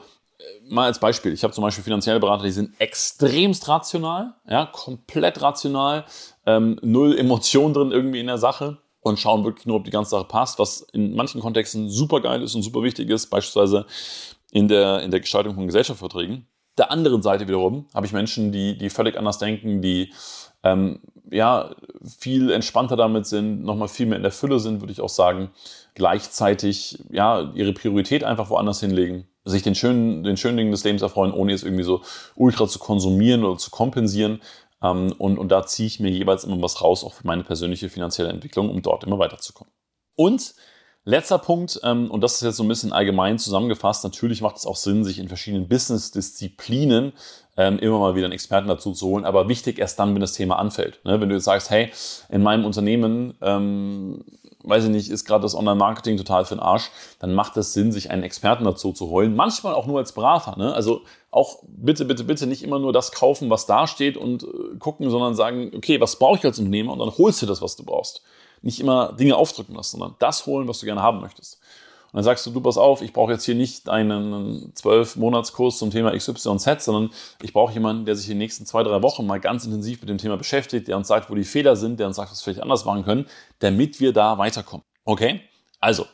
mal 0.69 0.85
als 0.85 0.99
Beispiel, 0.99 1.33
ich 1.33 1.43
habe 1.43 1.53
zum 1.53 1.63
Beispiel 1.63 1.83
finanzielle 1.83 2.19
Berater, 2.19 2.43
die 2.43 2.51
sind 2.51 2.79
extremst 2.79 3.67
rational, 3.67 4.35
ja, 4.47 4.65
komplett 4.65 5.41
rational, 5.41 6.05
ähm, 6.45 6.79
null 6.81 7.17
Emotion 7.17 7.73
drin 7.73 7.91
irgendwie 7.91 8.19
in 8.19 8.27
der 8.27 8.37
Sache 8.37 8.77
und 9.01 9.19
schauen 9.19 9.43
wirklich 9.43 9.65
nur, 9.65 9.77
ob 9.77 9.83
die 9.83 9.91
ganze 9.91 10.11
Sache 10.11 10.25
passt, 10.25 10.59
was 10.59 10.81
in 10.93 11.15
manchen 11.15 11.41
Kontexten 11.41 11.89
super 11.89 12.21
geil 12.21 12.41
ist 12.41 12.55
und 12.55 12.61
super 12.61 12.83
wichtig 12.83 13.09
ist, 13.09 13.27
beispielsweise 13.27 13.85
in 14.51 14.67
der, 14.67 15.01
in 15.01 15.11
der 15.11 15.19
Gestaltung 15.19 15.55
von 15.55 15.65
Gesellschaftsverträgen. 15.65 16.47
Der 16.77 16.91
anderen 16.91 17.21
Seite 17.21 17.47
wiederum 17.47 17.87
habe 17.93 18.05
ich 18.05 18.13
Menschen, 18.13 18.51
die, 18.51 18.77
die 18.77 18.89
völlig 18.89 19.17
anders 19.17 19.39
denken, 19.39 19.81
die 19.81 20.13
ähm, 20.63 21.01
ja 21.29 21.75
viel 22.19 22.51
entspannter 22.51 22.95
damit 22.95 23.25
sind, 23.25 23.63
nochmal 23.63 23.87
viel 23.87 24.05
mehr 24.05 24.17
in 24.17 24.23
der 24.23 24.31
Fülle 24.31 24.59
sind, 24.59 24.81
würde 24.81 24.93
ich 24.93 25.01
auch 25.01 25.09
sagen, 25.09 25.51
gleichzeitig 25.95 27.03
ja 27.09 27.51
ihre 27.53 27.73
Priorität 27.73 28.23
einfach 28.23 28.49
woanders 28.49 28.79
hinlegen, 28.79 29.27
sich 29.43 29.63
den 29.63 29.75
schönen, 29.75 30.23
den 30.23 30.37
schönen 30.37 30.57
Dingen 30.57 30.71
des 30.71 30.83
Lebens 30.83 31.01
erfreuen, 31.01 31.33
ohne 31.33 31.51
jetzt 31.51 31.63
irgendwie 31.63 31.83
so 31.83 32.01
ultra 32.35 32.67
zu 32.67 32.79
konsumieren 32.79 33.43
oder 33.43 33.57
zu 33.57 33.71
kompensieren, 33.71 34.41
ähm, 34.83 35.13
und, 35.17 35.37
und 35.37 35.49
da 35.49 35.65
ziehe 35.65 35.87
ich 35.87 35.99
mir 35.99 36.09
jeweils 36.09 36.43
immer 36.43 36.61
was 36.61 36.81
raus, 36.81 37.03
auch 37.03 37.13
für 37.13 37.27
meine 37.27 37.43
persönliche 37.43 37.89
finanzielle 37.89 38.29
Entwicklung, 38.29 38.69
um 38.69 38.81
dort 38.81 39.03
immer 39.03 39.19
weiterzukommen. 39.19 39.73
Und 40.15 40.55
Letzter 41.03 41.39
Punkt, 41.39 41.79
ähm, 41.83 42.11
und 42.11 42.21
das 42.21 42.35
ist 42.35 42.41
jetzt 42.41 42.57
so 42.57 42.63
ein 42.63 42.67
bisschen 42.67 42.93
allgemein 42.93 43.39
zusammengefasst, 43.39 44.03
natürlich 44.03 44.41
macht 44.41 44.57
es 44.57 44.67
auch 44.67 44.75
Sinn, 44.75 45.03
sich 45.03 45.17
in 45.17 45.29
verschiedenen 45.29 45.67
Business-Disziplinen 45.67 47.13
ähm, 47.57 47.79
immer 47.79 47.97
mal 47.97 48.13
wieder 48.13 48.25
einen 48.25 48.33
Experten 48.33 48.67
dazu 48.67 48.91
zu 48.91 49.07
holen, 49.07 49.25
aber 49.25 49.49
wichtig 49.49 49.79
erst 49.79 49.97
dann, 49.97 50.13
wenn 50.13 50.21
das 50.21 50.33
Thema 50.33 50.59
anfällt. 50.59 51.03
Ne? 51.03 51.19
Wenn 51.19 51.29
du 51.29 51.35
jetzt 51.35 51.45
sagst, 51.45 51.71
hey, 51.71 51.91
in 52.29 52.43
meinem 52.43 52.65
Unternehmen, 52.65 53.33
ähm, 53.41 54.23
weiß 54.63 54.85
ich 54.85 54.89
nicht, 54.89 55.09
ist 55.09 55.25
gerade 55.25 55.43
das 55.43 55.55
Online-Marketing 55.55 56.17
total 56.17 56.45
für 56.45 56.55
den 56.55 56.61
Arsch, 56.61 56.91
dann 57.19 57.33
macht 57.33 57.57
es 57.57 57.73
Sinn, 57.73 57.91
sich 57.91 58.11
einen 58.11 58.23
Experten 58.23 58.63
dazu 58.63 58.93
zu 58.93 59.09
holen, 59.09 59.35
manchmal 59.35 59.73
auch 59.73 59.87
nur 59.87 59.99
als 59.99 60.13
Berater. 60.13 60.57
Ne? 60.57 60.73
Also 60.73 61.01
auch 61.31 61.59
bitte, 61.67 62.05
bitte, 62.05 62.23
bitte 62.23 62.47
nicht 62.47 62.63
immer 62.63 62.79
nur 62.79 62.93
das 62.93 63.11
kaufen, 63.11 63.49
was 63.49 63.65
da 63.65 63.87
steht 63.87 64.17
und 64.17 64.43
äh, 64.43 64.77
gucken, 64.79 65.09
sondern 65.09 65.35
sagen, 65.35 65.71
okay, 65.75 65.99
was 66.01 66.17
brauche 66.17 66.37
ich 66.37 66.45
als 66.45 66.59
Unternehmer 66.59 66.93
und 66.93 66.99
dann 66.99 67.11
holst 67.17 67.41
du 67.41 67.45
das, 67.45 67.61
was 67.61 67.75
du 67.75 67.83
brauchst 67.83 68.21
nicht 68.61 68.79
immer 68.79 69.13
Dinge 69.13 69.35
aufdrücken 69.35 69.75
lassen, 69.75 69.97
sondern 69.97 70.15
das 70.19 70.45
holen, 70.45 70.67
was 70.67 70.79
du 70.79 70.85
gerne 70.85 71.01
haben 71.01 71.19
möchtest. 71.19 71.59
Und 72.11 72.17
dann 72.17 72.23
sagst 72.25 72.45
du, 72.45 72.51
du 72.51 72.59
pass 72.59 72.77
auf, 72.77 73.01
ich 73.01 73.13
brauche 73.13 73.31
jetzt 73.31 73.45
hier 73.45 73.55
nicht 73.55 73.87
einen 73.87 74.71
zwölf 74.75 75.15
Monatskurs 75.15 75.77
zum 75.77 75.91
Thema 75.91 76.11
XYZ, 76.11 76.83
sondern 76.83 77.09
ich 77.41 77.53
brauche 77.53 77.73
jemanden, 77.73 78.05
der 78.05 78.17
sich 78.17 78.25
in 78.27 78.31
den 78.31 78.39
nächsten 78.39 78.65
zwei, 78.65 78.83
drei 78.83 79.01
Wochen 79.01 79.25
mal 79.25 79.39
ganz 79.39 79.65
intensiv 79.65 80.01
mit 80.01 80.09
dem 80.09 80.17
Thema 80.17 80.35
beschäftigt, 80.35 80.89
der 80.89 80.97
uns 80.97 81.07
sagt, 81.07 81.29
wo 81.29 81.35
die 81.35 81.45
Fehler 81.45 81.77
sind, 81.77 82.01
der 82.01 82.07
uns 82.07 82.17
sagt, 82.17 82.31
was 82.31 82.39
wir 82.39 82.53
vielleicht 82.53 82.63
anders 82.63 82.83
machen 82.83 83.05
können, 83.05 83.27
damit 83.59 84.01
wir 84.01 84.11
da 84.11 84.37
weiterkommen. 84.37 84.83
Okay? 85.05 85.39
Also, 85.79 86.05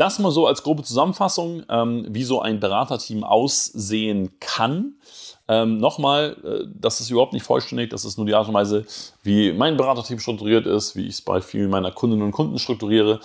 das 0.00 0.18
mal 0.18 0.30
so 0.30 0.46
als 0.46 0.62
grobe 0.62 0.82
Zusammenfassung, 0.82 1.62
ähm, 1.68 2.06
wie 2.08 2.24
so 2.24 2.40
ein 2.40 2.58
Beraterteam 2.58 3.22
aussehen 3.22 4.30
kann. 4.40 4.94
Ähm, 5.46 5.76
Nochmal, 5.78 6.36
äh, 6.42 6.66
das 6.74 7.00
ist 7.00 7.10
überhaupt 7.10 7.34
nicht 7.34 7.42
vollständig, 7.42 7.90
das 7.90 8.06
ist 8.06 8.16
nur 8.16 8.26
die 8.26 8.34
Art 8.34 8.48
und 8.48 8.54
Weise, 8.54 8.86
wie 9.22 9.52
mein 9.52 9.76
Beraterteam 9.76 10.18
strukturiert 10.18 10.64
ist, 10.64 10.96
wie 10.96 11.06
ich 11.06 11.14
es 11.14 11.22
bei 11.22 11.42
vielen 11.42 11.68
meiner 11.68 11.90
Kundinnen 11.90 12.24
und 12.24 12.32
Kunden 12.32 12.58
strukturiere. 12.58 13.20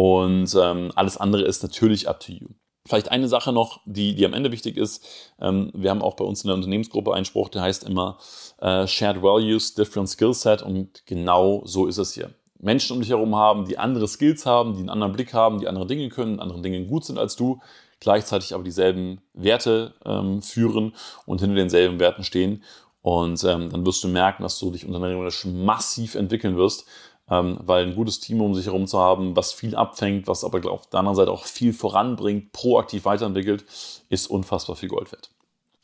Und 0.00 0.56
ähm, 0.58 0.92
alles 0.94 1.18
andere 1.18 1.42
ist 1.42 1.62
natürlich 1.62 2.08
up 2.08 2.20
to 2.20 2.32
you. 2.32 2.46
Vielleicht 2.86 3.10
eine 3.10 3.28
Sache 3.28 3.52
noch, 3.52 3.80
die, 3.84 4.14
die 4.14 4.24
am 4.24 4.32
Ende 4.32 4.50
wichtig 4.50 4.78
ist. 4.78 5.06
Ähm, 5.38 5.70
wir 5.74 5.90
haben 5.90 6.00
auch 6.00 6.16
bei 6.16 6.24
uns 6.24 6.42
in 6.42 6.48
der 6.48 6.54
Unternehmensgruppe 6.54 7.12
einen 7.12 7.26
Spruch, 7.26 7.50
der 7.50 7.60
heißt 7.60 7.84
immer 7.84 8.16
äh, 8.62 8.86
Shared 8.86 9.20
Values, 9.20 9.74
Different 9.74 10.08
Skill 10.08 10.32
Set. 10.32 10.62
Und 10.62 11.04
genau 11.04 11.60
so 11.66 11.86
ist 11.86 11.98
es 11.98 12.14
hier. 12.14 12.30
Menschen 12.58 12.94
um 12.94 13.02
dich 13.02 13.10
herum 13.10 13.36
haben, 13.36 13.66
die 13.66 13.76
andere 13.76 14.08
Skills 14.08 14.46
haben, 14.46 14.72
die 14.72 14.78
einen 14.78 14.88
anderen 14.88 15.12
Blick 15.12 15.34
haben, 15.34 15.60
die 15.60 15.68
andere 15.68 15.86
Dinge 15.86 16.08
können, 16.08 16.40
anderen 16.40 16.62
Dingen 16.62 16.86
gut 16.86 17.04
sind 17.04 17.18
als 17.18 17.36
du, 17.36 17.60
gleichzeitig 18.00 18.54
aber 18.54 18.64
dieselben 18.64 19.20
Werte 19.34 19.92
ähm, 20.06 20.40
führen 20.40 20.94
und 21.26 21.42
hinter 21.42 21.56
denselben 21.56 22.00
Werten 22.00 22.24
stehen. 22.24 22.64
Und 23.02 23.44
ähm, 23.44 23.68
dann 23.70 23.84
wirst 23.84 24.02
du 24.02 24.08
merken, 24.08 24.44
dass 24.44 24.58
du 24.58 24.70
dich 24.70 24.86
unternehmerisch 24.86 25.44
massiv 25.44 26.14
entwickeln 26.14 26.56
wirst, 26.56 26.86
ähm, 27.30 27.58
weil 27.62 27.86
ein 27.86 27.94
gutes 27.94 28.20
Team 28.20 28.40
um 28.40 28.54
sich 28.54 28.66
herum 28.66 28.86
zu 28.86 28.98
haben, 28.98 29.36
was 29.36 29.52
viel 29.52 29.74
abfängt, 29.74 30.26
was 30.26 30.44
aber 30.44 30.70
auf 30.70 30.88
der 30.88 31.00
anderen 31.00 31.16
Seite 31.16 31.30
auch 31.30 31.44
viel 31.44 31.72
voranbringt, 31.72 32.52
proaktiv 32.52 33.04
weiterentwickelt, 33.04 33.64
ist 34.08 34.28
unfassbar 34.28 34.76
viel 34.76 34.88
Gold 34.88 35.12
wert. 35.12 35.30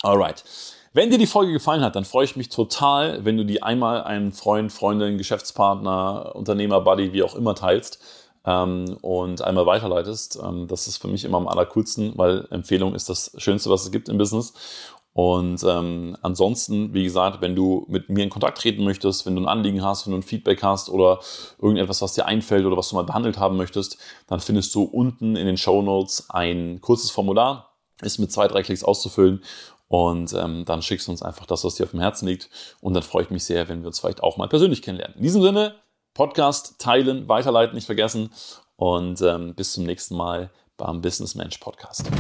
Alright. 0.03 0.45
Wenn 0.93 1.11
dir 1.11 1.19
die 1.19 1.27
Folge 1.27 1.53
gefallen 1.53 1.83
hat, 1.83 1.95
dann 1.95 2.07
freue 2.07 2.25
ich 2.25 2.37
mich 2.37 2.49
total, 2.49 3.25
wenn 3.25 3.37
du 3.37 3.45
die 3.45 3.63
einmal 3.63 4.03
einem 4.03 4.33
Freund, 4.33 4.73
Freundin, 4.73 5.19
Geschäftspartner, 5.19 6.33
Unternehmer, 6.35 6.81
Buddy, 6.81 7.13
wie 7.13 7.23
auch 7.23 7.35
immer 7.35 7.55
teilst 7.55 8.03
ähm, 8.47 8.97
und 9.03 9.43
einmal 9.43 9.67
weiterleitest. 9.67 10.39
Ähm, 10.43 10.69
das 10.69 10.87
ist 10.87 10.97
für 10.97 11.09
mich 11.09 11.25
immer 11.25 11.37
am 11.37 11.49
allercoolsten, 11.49 12.17
weil 12.17 12.47
Empfehlung 12.51 12.95
ist 12.95 13.11
das 13.11 13.33
Schönste, 13.37 13.69
was 13.69 13.85
es 13.85 13.91
gibt 13.91 14.09
im 14.09 14.17
Business. 14.17 14.55
Und 15.17 15.65
ähm, 15.65 16.15
ansonsten, 16.21 16.93
wie 16.93 17.05
gesagt, 17.05 17.41
wenn 17.41 17.57
du 17.57 17.87
mit 17.89 18.11
mir 18.11 18.23
in 18.23 18.29
Kontakt 18.29 18.59
treten 18.59 18.85
möchtest, 18.85 19.25
wenn 19.25 19.35
du 19.35 19.41
ein 19.41 19.49
Anliegen 19.49 19.83
hast, 19.83 20.05
wenn 20.05 20.11
du 20.11 20.19
ein 20.19 20.23
Feedback 20.23 20.63
hast 20.63 20.91
oder 20.91 21.21
irgendetwas, 21.59 22.03
was 22.03 22.13
dir 22.13 22.27
einfällt 22.27 22.67
oder 22.67 22.77
was 22.77 22.91
du 22.91 22.97
mal 22.97 23.05
behandelt 23.05 23.39
haben 23.39 23.57
möchtest, 23.57 23.97
dann 24.27 24.41
findest 24.41 24.75
du 24.75 24.83
unten 24.83 25.35
in 25.35 25.47
den 25.47 25.57
Show 25.57 25.81
Notes 25.81 26.29
ein 26.29 26.83
kurzes 26.83 27.11
Formular, 27.11 27.79
ist 28.03 28.19
mit 28.19 28.31
zwei, 28.31 28.47
drei 28.47 28.63
Klicks 28.63 28.85
auszufüllen 28.85 29.43
und 29.89 30.35
ähm, 30.35 30.67
dann 30.67 30.83
schickst 30.83 31.07
du 31.07 31.13
uns 31.13 31.23
einfach 31.23 31.47
das, 31.47 31.65
was 31.65 31.77
dir 31.77 31.85
auf 31.85 31.93
dem 31.93 32.01
Herzen 32.01 32.29
liegt. 32.29 32.51
Und 32.83 32.93
dann 32.93 33.03
freue 33.03 33.23
ich 33.23 33.31
mich 33.31 33.45
sehr, 33.45 33.71
wenn 33.71 33.81
wir 33.81 33.87
uns 33.87 34.01
vielleicht 34.01 34.23
auch 34.23 34.37
mal 34.37 34.49
persönlich 34.49 34.83
kennenlernen. 34.83 35.17
In 35.17 35.23
diesem 35.23 35.41
Sinne, 35.41 35.77
Podcast 36.13 36.79
teilen, 36.79 37.27
weiterleiten, 37.27 37.75
nicht 37.75 37.87
vergessen. 37.87 38.35
Und 38.77 39.23
ähm, 39.23 39.55
bis 39.55 39.73
zum 39.73 39.85
nächsten 39.85 40.15
Mal 40.15 40.51
beim 40.77 41.01
Business 41.01 41.35
Mensch 41.35 41.57
Podcast. 41.57 42.11